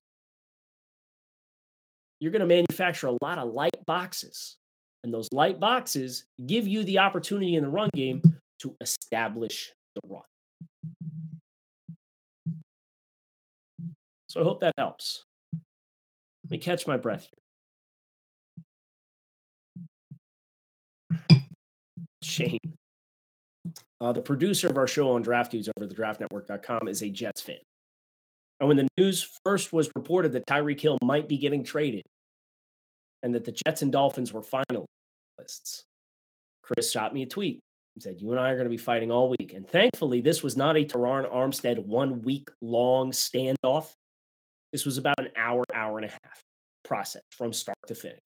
you're 2.19 2.31
going 2.31 2.41
to 2.41 2.45
manufacture 2.45 3.07
a 3.07 3.17
lot 3.21 3.39
of 3.39 3.51
light 3.53 3.75
boxes. 3.85 4.57
And 5.03 5.13
those 5.13 5.27
light 5.31 5.59
boxes 5.59 6.25
give 6.45 6.67
you 6.67 6.83
the 6.83 6.99
opportunity 6.99 7.55
in 7.55 7.63
the 7.63 7.69
run 7.69 7.89
game 7.95 8.21
to 8.59 8.75
establish 8.81 9.73
the 9.95 10.01
run. 10.07 10.21
So 14.27 14.41
I 14.41 14.43
hope 14.43 14.61
that 14.61 14.73
helps. 14.77 15.25
Let 15.53 16.51
me 16.51 16.57
catch 16.57 16.87
my 16.87 16.97
breath 16.97 17.27
here. 21.29 21.41
Shane. 22.23 22.59
Uh, 23.99 24.11
the 24.11 24.21
producer 24.21 24.67
of 24.67 24.77
our 24.77 24.87
show 24.87 25.11
on 25.11 25.21
Draft 25.21 25.51
Dudes 25.51 25.69
over 25.77 25.85
the 25.85 25.93
draftnetwork.com 25.93 26.87
is 26.87 27.01
a 27.01 27.09
Jets 27.09 27.41
fan. 27.41 27.57
And 28.59 28.67
when 28.67 28.77
the 28.77 28.87
news 28.97 29.27
first 29.43 29.73
was 29.73 29.89
reported 29.95 30.31
that 30.33 30.45
Tyreek 30.45 30.79
Hill 30.79 30.97
might 31.03 31.27
be 31.27 31.37
getting 31.37 31.63
traded 31.63 32.03
and 33.23 33.33
that 33.35 33.45
the 33.45 33.55
Jets 33.65 33.81
and 33.81 33.91
Dolphins 33.91 34.33
were 34.33 34.41
finalists, 34.41 35.83
Chris 36.61 36.91
shot 36.91 37.13
me 37.13 37.23
a 37.23 37.25
tweet 37.25 37.59
and 37.95 38.03
said, 38.03 38.21
You 38.21 38.31
and 38.31 38.39
I 38.39 38.49
are 38.49 38.55
going 38.55 38.65
to 38.65 38.69
be 38.69 38.77
fighting 38.77 39.11
all 39.11 39.29
week. 39.29 39.53
And 39.53 39.67
thankfully, 39.67 40.21
this 40.21 40.43
was 40.43 40.55
not 40.57 40.77
a 40.77 40.85
Terron 40.85 41.31
Armstead 41.31 41.85
one 41.85 42.21
week 42.21 42.49
long 42.61 43.11
standoff. 43.11 43.93
This 44.71 44.85
was 44.85 44.97
about 44.97 45.19
an 45.19 45.29
hour, 45.35 45.63
hour 45.73 45.97
and 45.97 46.05
a 46.05 46.11
half 46.11 46.41
process 46.85 47.23
from 47.31 47.53
start 47.53 47.77
to 47.87 47.95
finish. 47.95 48.19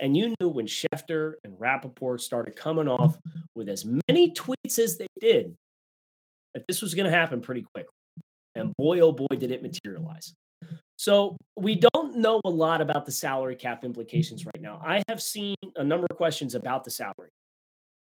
And 0.00 0.16
you 0.16 0.34
knew 0.40 0.48
when 0.48 0.66
Schefter 0.66 1.34
and 1.44 1.58
Rappaport 1.58 2.20
started 2.20 2.56
coming 2.56 2.88
off 2.88 3.16
with 3.54 3.68
as 3.68 3.84
many 4.08 4.32
tweets 4.32 4.78
as 4.78 4.98
they 4.98 5.06
did 5.20 5.54
that 6.54 6.64
this 6.68 6.82
was 6.82 6.94
going 6.94 7.10
to 7.10 7.16
happen 7.16 7.40
pretty 7.40 7.64
quick. 7.74 7.86
And 8.54 8.72
boy, 8.76 9.00
oh 9.00 9.12
boy, 9.12 9.36
did 9.36 9.50
it 9.50 9.62
materialize. 9.62 10.34
So 11.04 11.36
we 11.54 11.74
don't 11.74 12.16
know 12.16 12.40
a 12.46 12.48
lot 12.48 12.80
about 12.80 13.04
the 13.04 13.12
salary 13.12 13.56
cap 13.56 13.84
implications 13.84 14.46
right 14.46 14.62
now. 14.62 14.80
I 14.82 15.02
have 15.10 15.20
seen 15.20 15.54
a 15.76 15.84
number 15.84 16.06
of 16.10 16.16
questions 16.16 16.54
about 16.54 16.82
the 16.82 16.90
salary 16.90 17.28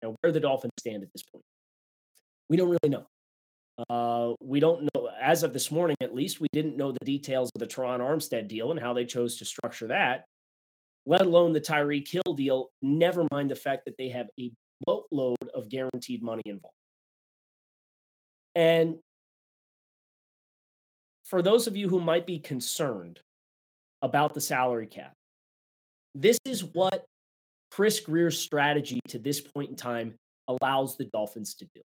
and 0.01 0.15
where 0.21 0.31
the 0.31 0.39
Dolphins 0.39 0.71
stand 0.79 1.03
at 1.03 1.11
this 1.11 1.23
point. 1.23 1.43
We 2.49 2.55
don't 2.55 2.69
really 2.69 2.87
know. 2.87 3.05
Uh, 3.89 4.35
we 4.41 4.61
don't 4.61 4.89
know, 4.95 5.09
as 5.21 5.43
of 5.43 5.51
this 5.51 5.69
morning 5.69 5.97
at 6.01 6.15
least, 6.15 6.39
we 6.39 6.47
didn't 6.53 6.77
know 6.77 6.93
the 6.93 7.03
details 7.03 7.51
of 7.53 7.59
the 7.59 7.67
Terron 7.67 7.99
Armstead 7.99 8.47
deal 8.47 8.71
and 8.71 8.79
how 8.79 8.93
they 8.93 9.03
chose 9.03 9.35
to 9.39 9.43
structure 9.43 9.87
that 9.87 10.23
let 11.05 11.21
alone 11.21 11.51
the 11.51 11.59
Tyreek 11.59 12.07
Hill 12.09 12.33
deal, 12.35 12.69
never 12.81 13.27
mind 13.31 13.51
the 13.51 13.55
fact 13.55 13.83
that 13.85 13.97
they 13.97 14.07
have 14.09 14.27
a 14.39 14.49
boatload 14.85 15.37
of 15.53 15.67
guaranteed 15.67 16.23
money 16.23 16.43
involved. 16.45 16.75
And 18.55 18.95
for 21.23 21.41
those 21.41 21.67
of 21.67 21.75
you 21.75 21.89
who 21.89 21.99
might 21.99 22.25
be 22.25 22.39
concerned 22.39 23.19
about 24.01 24.33
the 24.33 24.41
salary 24.41 24.87
cap, 24.87 25.13
this 26.15 26.37
is 26.45 26.63
what 26.63 27.05
Chris 27.71 27.99
Grier's 27.99 28.37
strategy 28.37 28.99
to 29.07 29.17
this 29.17 29.41
point 29.41 29.69
in 29.69 29.75
time 29.75 30.15
allows 30.47 30.97
the 30.97 31.05
Dolphins 31.05 31.55
to 31.55 31.65
do. 31.73 31.81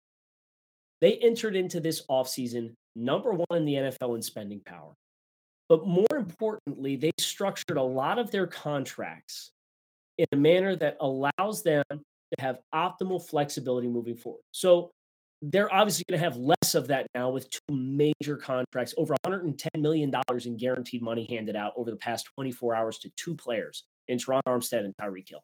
They 1.00 1.14
entered 1.18 1.56
into 1.56 1.80
this 1.80 2.04
offseason 2.10 2.72
number 2.96 3.32
one 3.32 3.46
in 3.52 3.64
the 3.64 3.74
NFL 3.74 4.16
in 4.16 4.22
spending 4.22 4.60
power. 4.66 4.92
But 5.68 5.86
more 5.86 6.06
importantly, 6.16 6.96
they 6.96 7.12
structured 7.18 7.76
a 7.76 7.82
lot 7.82 8.18
of 8.18 8.30
their 8.30 8.46
contracts 8.46 9.50
in 10.16 10.26
a 10.32 10.36
manner 10.36 10.74
that 10.76 10.96
allows 11.00 11.62
them 11.62 11.84
to 11.90 12.40
have 12.40 12.58
optimal 12.74 13.22
flexibility 13.22 13.86
moving 13.86 14.16
forward. 14.16 14.42
So 14.52 14.90
they're 15.42 15.72
obviously 15.72 16.04
going 16.08 16.18
to 16.18 16.24
have 16.24 16.36
less 16.36 16.74
of 16.74 16.88
that 16.88 17.06
now 17.14 17.30
with 17.30 17.48
two 17.50 17.60
major 17.70 18.36
contracts, 18.36 18.94
over 18.96 19.14
$110 19.26 19.68
million 19.78 20.12
in 20.44 20.56
guaranteed 20.56 21.02
money 21.02 21.26
handed 21.30 21.56
out 21.56 21.72
over 21.76 21.90
the 21.90 21.96
past 21.96 22.28
24 22.34 22.74
hours 22.74 22.98
to 22.98 23.10
two 23.16 23.34
players 23.34 23.84
in 24.08 24.18
Terron 24.18 24.40
Armstead 24.46 24.84
and 24.84 24.94
Tyreek 25.00 25.28
Hill. 25.28 25.42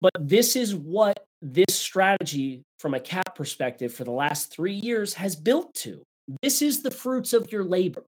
But 0.00 0.12
this 0.20 0.56
is 0.56 0.74
what 0.74 1.24
this 1.42 1.74
strategy 1.74 2.62
from 2.78 2.94
a 2.94 3.00
cap 3.00 3.34
perspective 3.34 3.92
for 3.92 4.04
the 4.04 4.12
last 4.12 4.52
three 4.52 4.74
years 4.74 5.14
has 5.14 5.34
built 5.36 5.74
to. 5.76 6.02
This 6.42 6.62
is 6.62 6.82
the 6.82 6.90
fruits 6.90 7.32
of 7.32 7.50
your 7.50 7.64
labor. 7.64 8.04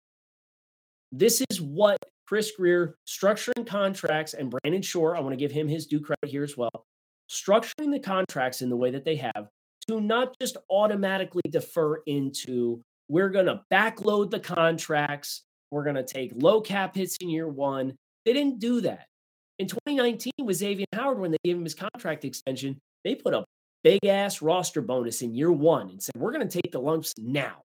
This 1.13 1.43
is 1.51 1.61
what 1.61 1.99
Chris 2.27 2.53
Grier 2.57 2.95
structuring 3.09 3.67
contracts 3.67 4.35
and 4.35 4.51
Brandon 4.51 4.83
Shore, 4.83 5.17
I 5.17 5.21
want 5.21 5.33
to 5.33 5.37
give 5.37 5.51
him 5.51 5.67
his 5.67 5.87
due 5.87 6.01
credit 6.01 6.29
here 6.29 6.45
as 6.45 6.57
well, 6.57 6.85
structuring 7.31 7.93
the 7.93 8.01
contracts 8.01 8.63
in 8.63 8.69
the 8.69 8.77
way 8.77 8.91
that 8.91 9.05
they 9.05 9.17
have 9.17 9.49
to 9.89 10.01
not 10.01 10.35
just 10.41 10.57
automatically 10.71 11.43
defer 11.49 11.97
into 12.07 12.83
we're 13.09 13.29
going 13.29 13.47
to 13.47 13.61
backload 13.73 14.31
the 14.31 14.39
contracts, 14.39 15.43
we're 15.71 15.85
going 15.85 15.97
to 15.97 16.05
take 16.05 16.33
low 16.37 16.61
cap 16.61 16.95
hits 16.95 17.17
in 17.21 17.29
year 17.29 17.49
one. 17.49 17.97
They 18.25 18.33
didn't 18.33 18.61
do 18.61 18.81
that. 18.83 19.07
In 19.59 19.67
2019 19.67 20.33
with 20.43 20.57
Xavier 20.57 20.87
Howard, 20.93 21.19
when 21.19 21.31
they 21.33 21.39
gave 21.45 21.57
him 21.57 21.65
his 21.65 21.75
contract 21.75 22.25
extension, 22.25 22.79
they 23.05 23.15
put 23.15 23.35
a 23.35 23.45
big 23.83 24.05
ass 24.07 24.43
roster 24.43 24.81
bonus 24.81 25.23
in 25.23 25.35
year 25.35 25.53
one 25.53 25.91
and 25.91 26.03
said, 26.03 26.13
We're 26.17 26.33
going 26.33 26.49
to 26.49 26.61
take 26.63 26.73
the 26.73 26.81
lumps 26.81 27.15
now. 27.19 27.63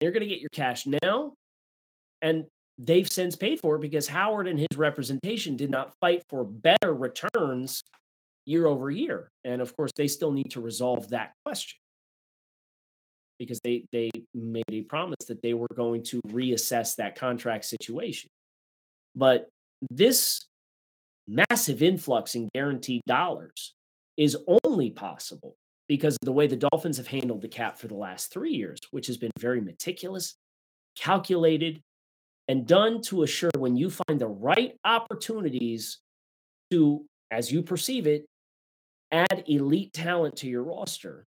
You're 0.00 0.12
going 0.12 0.22
to 0.22 0.28
get 0.28 0.40
your 0.40 0.50
cash 0.52 0.86
now. 0.86 1.32
And 2.22 2.44
they've 2.84 3.08
since 3.08 3.36
paid 3.36 3.60
for 3.60 3.76
it 3.76 3.80
because 3.80 4.08
Howard 4.08 4.48
and 4.48 4.58
his 4.58 4.76
representation 4.76 5.56
did 5.56 5.70
not 5.70 5.94
fight 6.00 6.22
for 6.28 6.44
better 6.44 6.94
returns 6.94 7.82
year 8.44 8.66
over 8.66 8.90
year. 8.90 9.28
And 9.44 9.62
of 9.62 9.74
course, 9.76 9.92
they 9.96 10.08
still 10.08 10.32
need 10.32 10.50
to 10.52 10.60
resolve 10.60 11.10
that 11.10 11.32
question 11.44 11.78
because 13.38 13.60
they 13.62 13.84
they 13.92 14.10
made 14.34 14.64
a 14.70 14.82
promise 14.82 15.24
that 15.28 15.42
they 15.42 15.54
were 15.54 15.68
going 15.74 16.02
to 16.04 16.20
reassess 16.28 16.96
that 16.96 17.16
contract 17.16 17.64
situation. 17.64 18.30
But 19.14 19.48
this 19.90 20.46
massive 21.28 21.82
influx 21.82 22.34
in 22.34 22.48
guaranteed 22.54 23.02
dollars 23.06 23.74
is 24.16 24.36
only 24.64 24.90
possible 24.90 25.54
because 25.88 26.14
of 26.14 26.26
the 26.26 26.32
way 26.32 26.46
the 26.46 26.56
Dolphins 26.56 26.96
have 26.96 27.06
handled 27.06 27.42
the 27.42 27.48
cap 27.48 27.78
for 27.78 27.88
the 27.88 27.94
last 27.94 28.32
three 28.32 28.52
years, 28.52 28.78
which 28.90 29.06
has 29.06 29.16
been 29.16 29.30
very 29.38 29.60
meticulous, 29.60 30.34
calculated, 30.96 31.80
and 32.52 32.66
done 32.66 33.00
to 33.00 33.22
assure 33.22 33.50
when 33.56 33.78
you 33.78 33.88
find 33.88 34.20
the 34.20 34.28
right 34.28 34.76
opportunities 34.84 36.00
to, 36.70 37.02
as 37.30 37.50
you 37.50 37.62
perceive 37.62 38.06
it, 38.06 38.26
add 39.10 39.44
elite 39.46 39.90
talent 39.94 40.36
to 40.36 40.46
your 40.46 40.62
roster 40.62 41.24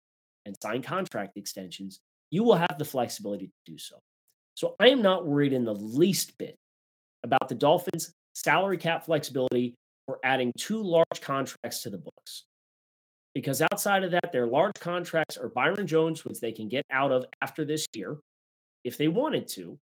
and 0.46 0.56
sign 0.64 0.82
contract 0.82 1.34
extensions, 1.36 2.00
you 2.32 2.42
will 2.42 2.56
have 2.56 2.78
the 2.78 2.86
flexibility 2.86 3.48
to 3.48 3.72
do 3.74 3.78
so. 3.78 4.00
So 4.56 4.76
I 4.80 4.88
am 4.88 5.02
not 5.02 5.28
worried 5.28 5.52
in 5.52 5.66
the 5.66 5.76
least 5.76 6.38
bit 6.38 6.56
about 7.26 7.50
the 7.50 7.56
Dolphins 7.56 8.14
salary 8.34 8.78
cap 8.78 9.06
flexibility 9.06 9.76
for 10.06 10.20
adding 10.24 10.54
two 10.58 10.82
large 10.82 11.20
contracts 11.20 11.84
to 11.84 11.90
the 11.90 11.98
books. 11.98 12.46
Because 13.36 13.62
outside 13.62 14.06
of 14.06 14.12
that, 14.12 14.32
their 14.32 14.48
large 14.48 14.80
contracts 14.80 15.36
are 15.36 15.50
Byron 15.50 15.86
Jones, 15.86 16.24
which 16.24 16.40
they 16.40 16.54
can 16.54 16.70
get 16.70 16.86
out 16.90 17.12
of 17.12 17.26
after 17.42 17.66
this 17.66 17.86
year 17.94 18.20
if 18.86 18.98
they 18.98 19.10
wanted 19.10 19.50
to. 19.50 19.78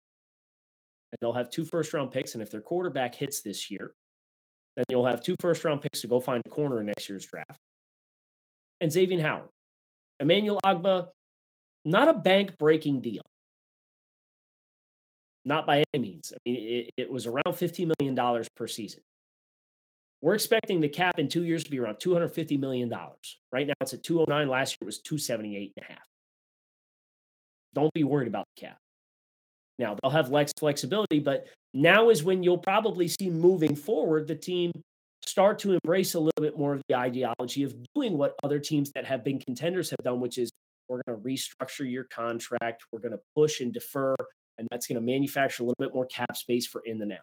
And 1.16 1.18
they'll 1.22 1.34
have 1.34 1.50
two 1.50 1.64
first 1.64 1.94
round 1.94 2.12
picks. 2.12 2.34
And 2.34 2.44
if 2.44 2.52
their 2.52 2.62
quarterback 2.62 3.16
hits 3.16 3.42
this 3.42 3.72
year, 3.72 3.94
then 4.76 4.84
you'll 4.90 5.06
have 5.06 5.24
two 5.24 5.36
first 5.40 5.64
round 5.64 5.82
picks 5.82 6.02
to 6.02 6.08
go 6.08 6.20
find 6.20 6.42
a 6.46 6.50
corner 6.50 6.82
in 6.82 6.88
next 6.88 7.08
year's 7.08 7.26
draft. 7.26 7.60
And 8.82 8.92
Xavier 8.92 9.22
Howard. 9.22 9.50
Emmanuel 10.20 10.60
Ogbah, 10.66 11.08
not 11.86 12.08
a 12.10 12.14
bank 12.14 12.58
breaking 12.58 13.02
deal. 13.02 13.22
Not 15.46 15.66
by 15.66 15.84
any 15.94 16.02
means. 16.02 16.34
I 16.34 16.38
mean, 16.46 16.56
it, 16.58 16.90
it 16.98 17.12
was 17.12 17.28
around 17.28 17.44
$50 17.48 17.92
million 18.00 18.46
per 18.56 18.68
season. 18.68 19.02
We're 20.22 20.34
expecting 20.34 20.82
the 20.82 20.90
cap 20.90 21.20
in 21.20 21.28
two 21.28 21.44
years 21.44 21.64
to 21.66 21.72
be 21.72 21.80
around 21.80 21.98
$250 21.98 22.60
million. 22.60 22.92
Right 23.52 23.68
now 23.68 23.74
it's 23.80 23.94
at 23.94 24.04
209. 24.04 24.50
Last 24.50 24.72
year 24.72 24.78
it 24.82 24.86
was 24.86 25.00
278 25.00 25.74
and 25.78 25.86
a 25.88 25.94
half. 25.94 26.08
Don't 27.74 27.94
be 27.94 28.04
worried 28.04 28.28
about 28.28 28.46
the 28.56 28.62
cap. 28.62 28.78
Now 29.80 29.98
they'll 30.02 30.12
have 30.12 30.30
less 30.30 30.52
flexibility, 30.58 31.20
but 31.20 31.48
now 31.74 32.10
is 32.10 32.24
when 32.24 32.44
you'll 32.44 32.58
probably 32.58 33.08
see 33.08 33.30
moving 33.30 33.76
forward 33.76 34.28
the 34.28 34.36
team 34.36 34.72
start 35.26 35.60
to 35.60 35.74
embrace 35.74 36.14
a 36.14 36.20
little 36.20 36.42
bit 36.42 36.58
more 36.58 36.74
of 36.74 36.82
the 36.88 36.96
ideology 36.96 37.64
of 37.64 37.76
doing 37.96 38.18
what 38.18 38.36
other 38.44 38.60
teams 38.60 38.92
that 38.94 39.06
have 39.06 39.24
been 39.24 39.40
contenders 39.40 39.90
have 39.90 40.00
done, 40.04 40.20
which 40.20 40.38
is 40.38 40.50
we're 40.88 41.02
going 41.08 41.20
to 41.20 41.28
restructure 41.28 41.90
your 41.90 42.06
contract, 42.06 42.84
we're 42.92 43.00
going 43.00 43.12
to 43.12 43.20
push 43.36 43.60
and 43.60 43.74
defer 43.74 44.16
and 44.58 44.68
that's 44.72 44.88
going 44.88 44.96
to 44.96 45.02
manufacture 45.02 45.64
a 45.64 45.66
little 45.66 45.76
bit 45.80 45.94
more 45.94 46.06
cap 46.06 46.36
space 46.36 46.66
for 46.66 46.82
in 46.86 46.98
the 46.98 47.06
now. 47.06 47.18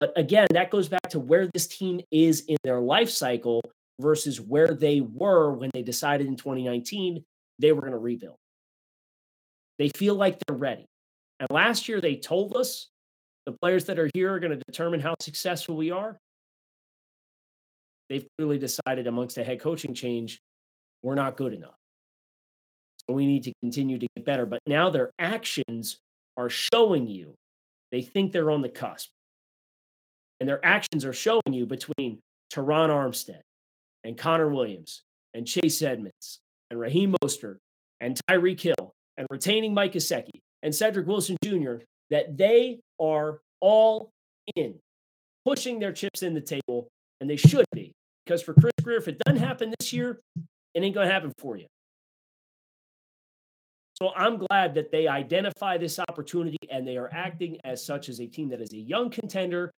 But 0.00 0.12
again, 0.16 0.46
that 0.50 0.70
goes 0.70 0.88
back 0.88 1.08
to 1.10 1.20
where 1.20 1.48
this 1.52 1.66
team 1.66 2.00
is 2.10 2.44
in 2.46 2.56
their 2.62 2.80
life 2.80 3.10
cycle 3.10 3.62
versus 4.00 4.40
where 4.40 4.74
they 4.74 5.00
were 5.00 5.52
when 5.52 5.70
they 5.72 5.82
decided 5.82 6.26
in 6.26 6.36
2019 6.36 7.24
they 7.60 7.72
were 7.72 7.80
going 7.80 7.92
to 7.92 7.98
rebuild. 7.98 8.36
They 9.78 9.90
feel 9.96 10.14
like 10.14 10.38
they're 10.46 10.56
ready. 10.56 10.86
And 11.40 11.48
last 11.50 11.88
year 11.88 12.00
they 12.00 12.16
told 12.16 12.56
us 12.56 12.88
the 13.46 13.52
players 13.52 13.84
that 13.86 13.98
are 13.98 14.10
here 14.14 14.32
are 14.32 14.40
going 14.40 14.56
to 14.56 14.62
determine 14.66 15.00
how 15.00 15.14
successful 15.20 15.76
we 15.76 15.90
are. 15.90 16.16
They've 18.08 18.26
clearly 18.38 18.58
decided 18.58 19.06
amongst 19.06 19.38
a 19.38 19.44
head 19.44 19.60
coaching 19.60 19.94
change, 19.94 20.38
we're 21.02 21.14
not 21.14 21.36
good 21.36 21.52
enough. 21.52 21.76
So 23.08 23.14
we 23.14 23.26
need 23.26 23.44
to 23.44 23.52
continue 23.62 23.98
to 23.98 24.06
get 24.16 24.24
better. 24.24 24.46
But 24.46 24.60
now 24.66 24.90
their 24.90 25.10
actions 25.18 25.98
are 26.36 26.48
showing 26.48 27.06
you 27.06 27.34
they 27.92 28.02
think 28.02 28.32
they're 28.32 28.50
on 28.50 28.62
the 28.62 28.68
cusp. 28.68 29.10
And 30.40 30.48
their 30.48 30.64
actions 30.64 31.04
are 31.04 31.12
showing 31.12 31.52
you 31.52 31.66
between 31.66 32.18
Terron 32.52 32.90
Armstead 32.90 33.40
and 34.02 34.18
Connor 34.18 34.48
Williams 34.48 35.02
and 35.32 35.46
Chase 35.46 35.80
Edmonds 35.80 36.40
and 36.70 36.80
Raheem 36.80 37.14
Mostert 37.22 37.58
and 38.00 38.18
Tyreek 38.28 38.60
Hill 38.60 38.94
and 39.16 39.26
retaining 39.30 39.74
Mike 39.74 39.92
Gesicki 39.92 40.40
and 40.64 40.74
Cedric 40.74 41.06
Wilson 41.06 41.36
Jr. 41.44 41.74
that 42.10 42.36
they 42.36 42.80
are 42.98 43.38
all 43.60 44.10
in, 44.56 44.74
pushing 45.44 45.78
their 45.78 45.92
chips 45.92 46.22
in 46.22 46.34
the 46.34 46.40
table, 46.40 46.88
and 47.20 47.30
they 47.30 47.36
should 47.36 47.66
be. 47.72 47.92
Because 48.24 48.42
for 48.42 48.54
Chris 48.54 48.72
Grier, 48.82 48.96
if 48.96 49.06
it 49.06 49.18
doesn't 49.18 49.40
happen 49.40 49.72
this 49.78 49.92
year, 49.92 50.18
it 50.74 50.82
ain't 50.82 50.94
going 50.94 51.06
to 51.06 51.12
happen 51.12 51.32
for 51.38 51.56
you. 51.56 51.66
So 54.00 54.10
I'm 54.16 54.38
glad 54.38 54.74
that 54.74 54.90
they 54.90 55.06
identify 55.06 55.78
this 55.78 56.00
opportunity 56.00 56.56
and 56.70 56.88
they 56.88 56.96
are 56.96 57.10
acting 57.12 57.58
as 57.62 57.84
such 57.84 58.08
as 58.08 58.20
a 58.20 58.26
team 58.26 58.48
that 58.48 58.60
is 58.60 58.72
a 58.72 58.78
young 58.78 59.10
contender 59.10 59.70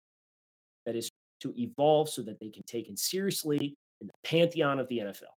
that 0.86 0.94
is 0.94 1.10
to 1.40 1.52
evolve 1.58 2.08
so 2.10 2.22
that 2.22 2.38
they 2.40 2.50
can 2.50 2.62
take 2.64 2.88
it 2.88 2.98
seriously 2.98 3.74
in 4.00 4.06
the 4.06 4.12
pantheon 4.22 4.78
of 4.78 4.86
the 4.88 4.98
NFL. 4.98 5.32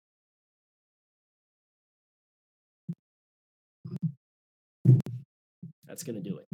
That's 5.86 6.02
going 6.02 6.22
to 6.22 6.28
do 6.28 6.38
it 6.38 6.46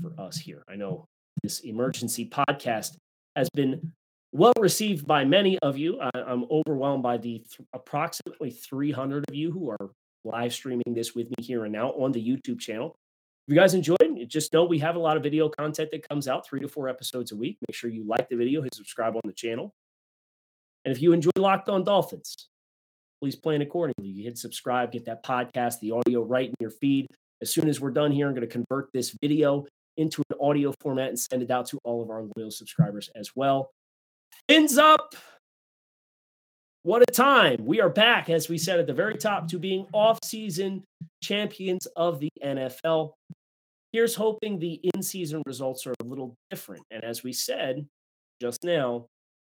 for 0.00 0.12
us 0.20 0.36
here. 0.38 0.62
I 0.68 0.76
know 0.76 1.06
this 1.42 1.60
emergency 1.60 2.28
podcast 2.28 2.96
has 3.34 3.48
been 3.50 3.92
well 4.32 4.52
received 4.58 5.06
by 5.06 5.24
many 5.24 5.58
of 5.60 5.76
you. 5.78 6.00
I, 6.00 6.10
am 6.26 6.46
overwhelmed 6.50 7.02
by 7.02 7.16
the 7.16 7.38
th- 7.38 7.68
approximately 7.74 8.50
300 8.50 9.24
of 9.28 9.34
you 9.34 9.50
who 9.50 9.70
are 9.70 9.90
live 10.24 10.52
streaming 10.52 10.94
this 10.94 11.14
with 11.14 11.28
me 11.28 11.44
here 11.44 11.64
and 11.64 11.72
now 11.72 11.90
on 11.92 12.12
the 12.12 12.22
YouTube 12.22 12.60
channel. 12.60 12.96
If 13.46 13.54
you 13.54 13.60
guys 13.60 13.74
enjoyed, 13.74 13.96
just 14.26 14.52
know 14.52 14.64
we 14.64 14.80
have 14.80 14.96
a 14.96 14.98
lot 14.98 15.16
of 15.16 15.22
video 15.22 15.48
content 15.48 15.90
that 15.92 16.08
comes 16.08 16.26
out 16.26 16.46
three 16.46 16.60
to 16.60 16.68
four 16.68 16.88
episodes 16.88 17.30
a 17.30 17.36
week. 17.36 17.58
Make 17.68 17.76
sure 17.76 17.88
you 17.88 18.04
like 18.04 18.28
the 18.28 18.36
video, 18.36 18.60
hit 18.60 18.74
subscribe 18.74 19.14
on 19.14 19.22
the 19.24 19.32
channel. 19.32 19.72
And 20.84 20.94
if 20.94 21.00
you 21.00 21.12
enjoy 21.12 21.30
Locked 21.36 21.68
On 21.68 21.84
Dolphins, 21.84 22.48
please 23.20 23.36
plan 23.36 23.62
accordingly. 23.62 24.08
You 24.08 24.24
hit 24.24 24.38
subscribe, 24.38 24.92
get 24.92 25.04
that 25.06 25.24
podcast, 25.24 25.78
the 25.80 25.92
audio 25.92 26.22
right 26.22 26.48
in 26.48 26.54
your 26.60 26.70
feed. 26.70 27.06
As 27.42 27.52
soon 27.52 27.68
as 27.68 27.80
we're 27.80 27.90
done 27.90 28.12
here, 28.12 28.26
I'm 28.28 28.34
going 28.34 28.46
to 28.46 28.52
convert 28.52 28.88
this 28.92 29.14
video 29.20 29.66
into 29.96 30.22
an 30.30 30.36
audio 30.40 30.72
format 30.80 31.08
and 31.08 31.18
send 31.18 31.42
it 31.42 31.50
out 31.50 31.66
to 31.66 31.78
all 31.84 32.02
of 32.02 32.10
our 32.10 32.22
loyal 32.36 32.50
subscribers 32.50 33.10
as 33.14 33.30
well. 33.34 33.70
Fins 34.48 34.78
up. 34.78 35.14
What 36.82 37.02
a 37.02 37.12
time. 37.12 37.64
We 37.64 37.80
are 37.80 37.88
back, 37.88 38.30
as 38.30 38.48
we 38.48 38.58
said 38.58 38.78
at 38.78 38.86
the 38.86 38.94
very 38.94 39.16
top, 39.16 39.48
to 39.48 39.58
being 39.58 39.86
off-season 39.92 40.84
champions 41.22 41.86
of 41.96 42.20
the 42.20 42.28
NFL. 42.44 43.12
Here's 43.92 44.14
hoping 44.14 44.58
the 44.58 44.80
in-season 44.94 45.42
results 45.46 45.86
are 45.86 45.94
a 46.00 46.04
little 46.04 46.34
different. 46.50 46.84
And 46.90 47.02
as 47.02 47.24
we 47.24 47.32
said 47.32 47.86
just 48.40 48.62
now, 48.62 49.06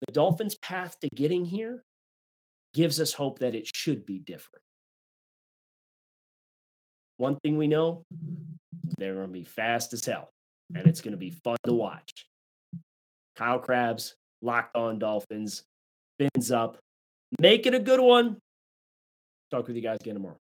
the 0.06 0.12
Dolphins' 0.12 0.56
path 0.62 0.96
to 1.00 1.08
getting 1.14 1.44
here 1.44 1.82
gives 2.72 3.00
us 3.00 3.12
hope 3.12 3.40
that 3.40 3.54
it 3.54 3.68
should 3.74 4.06
be 4.06 4.20
different. 4.20 4.62
One 7.18 7.36
thing 7.42 7.58
we 7.58 7.66
know, 7.66 8.02
they're 8.96 9.14
going 9.14 9.26
to 9.26 9.32
be 9.32 9.44
fast 9.44 9.92
as 9.92 10.04
hell, 10.04 10.30
and 10.74 10.86
it's 10.86 11.00
going 11.00 11.12
to 11.12 11.18
be 11.18 11.30
fun 11.30 11.56
to 11.64 11.72
watch. 11.72 12.26
Kyle 13.36 13.58
Crabbs, 13.58 14.14
Locked 14.40 14.74
On 14.74 14.98
Dolphins, 14.98 15.64
fins 16.18 16.50
up. 16.50 16.78
Make 17.40 17.66
it 17.66 17.74
a 17.74 17.78
good 17.78 18.00
one. 18.00 18.38
Talk 19.50 19.66
with 19.66 19.76
you 19.76 19.82
guys 19.82 19.98
again 20.00 20.14
tomorrow. 20.14 20.38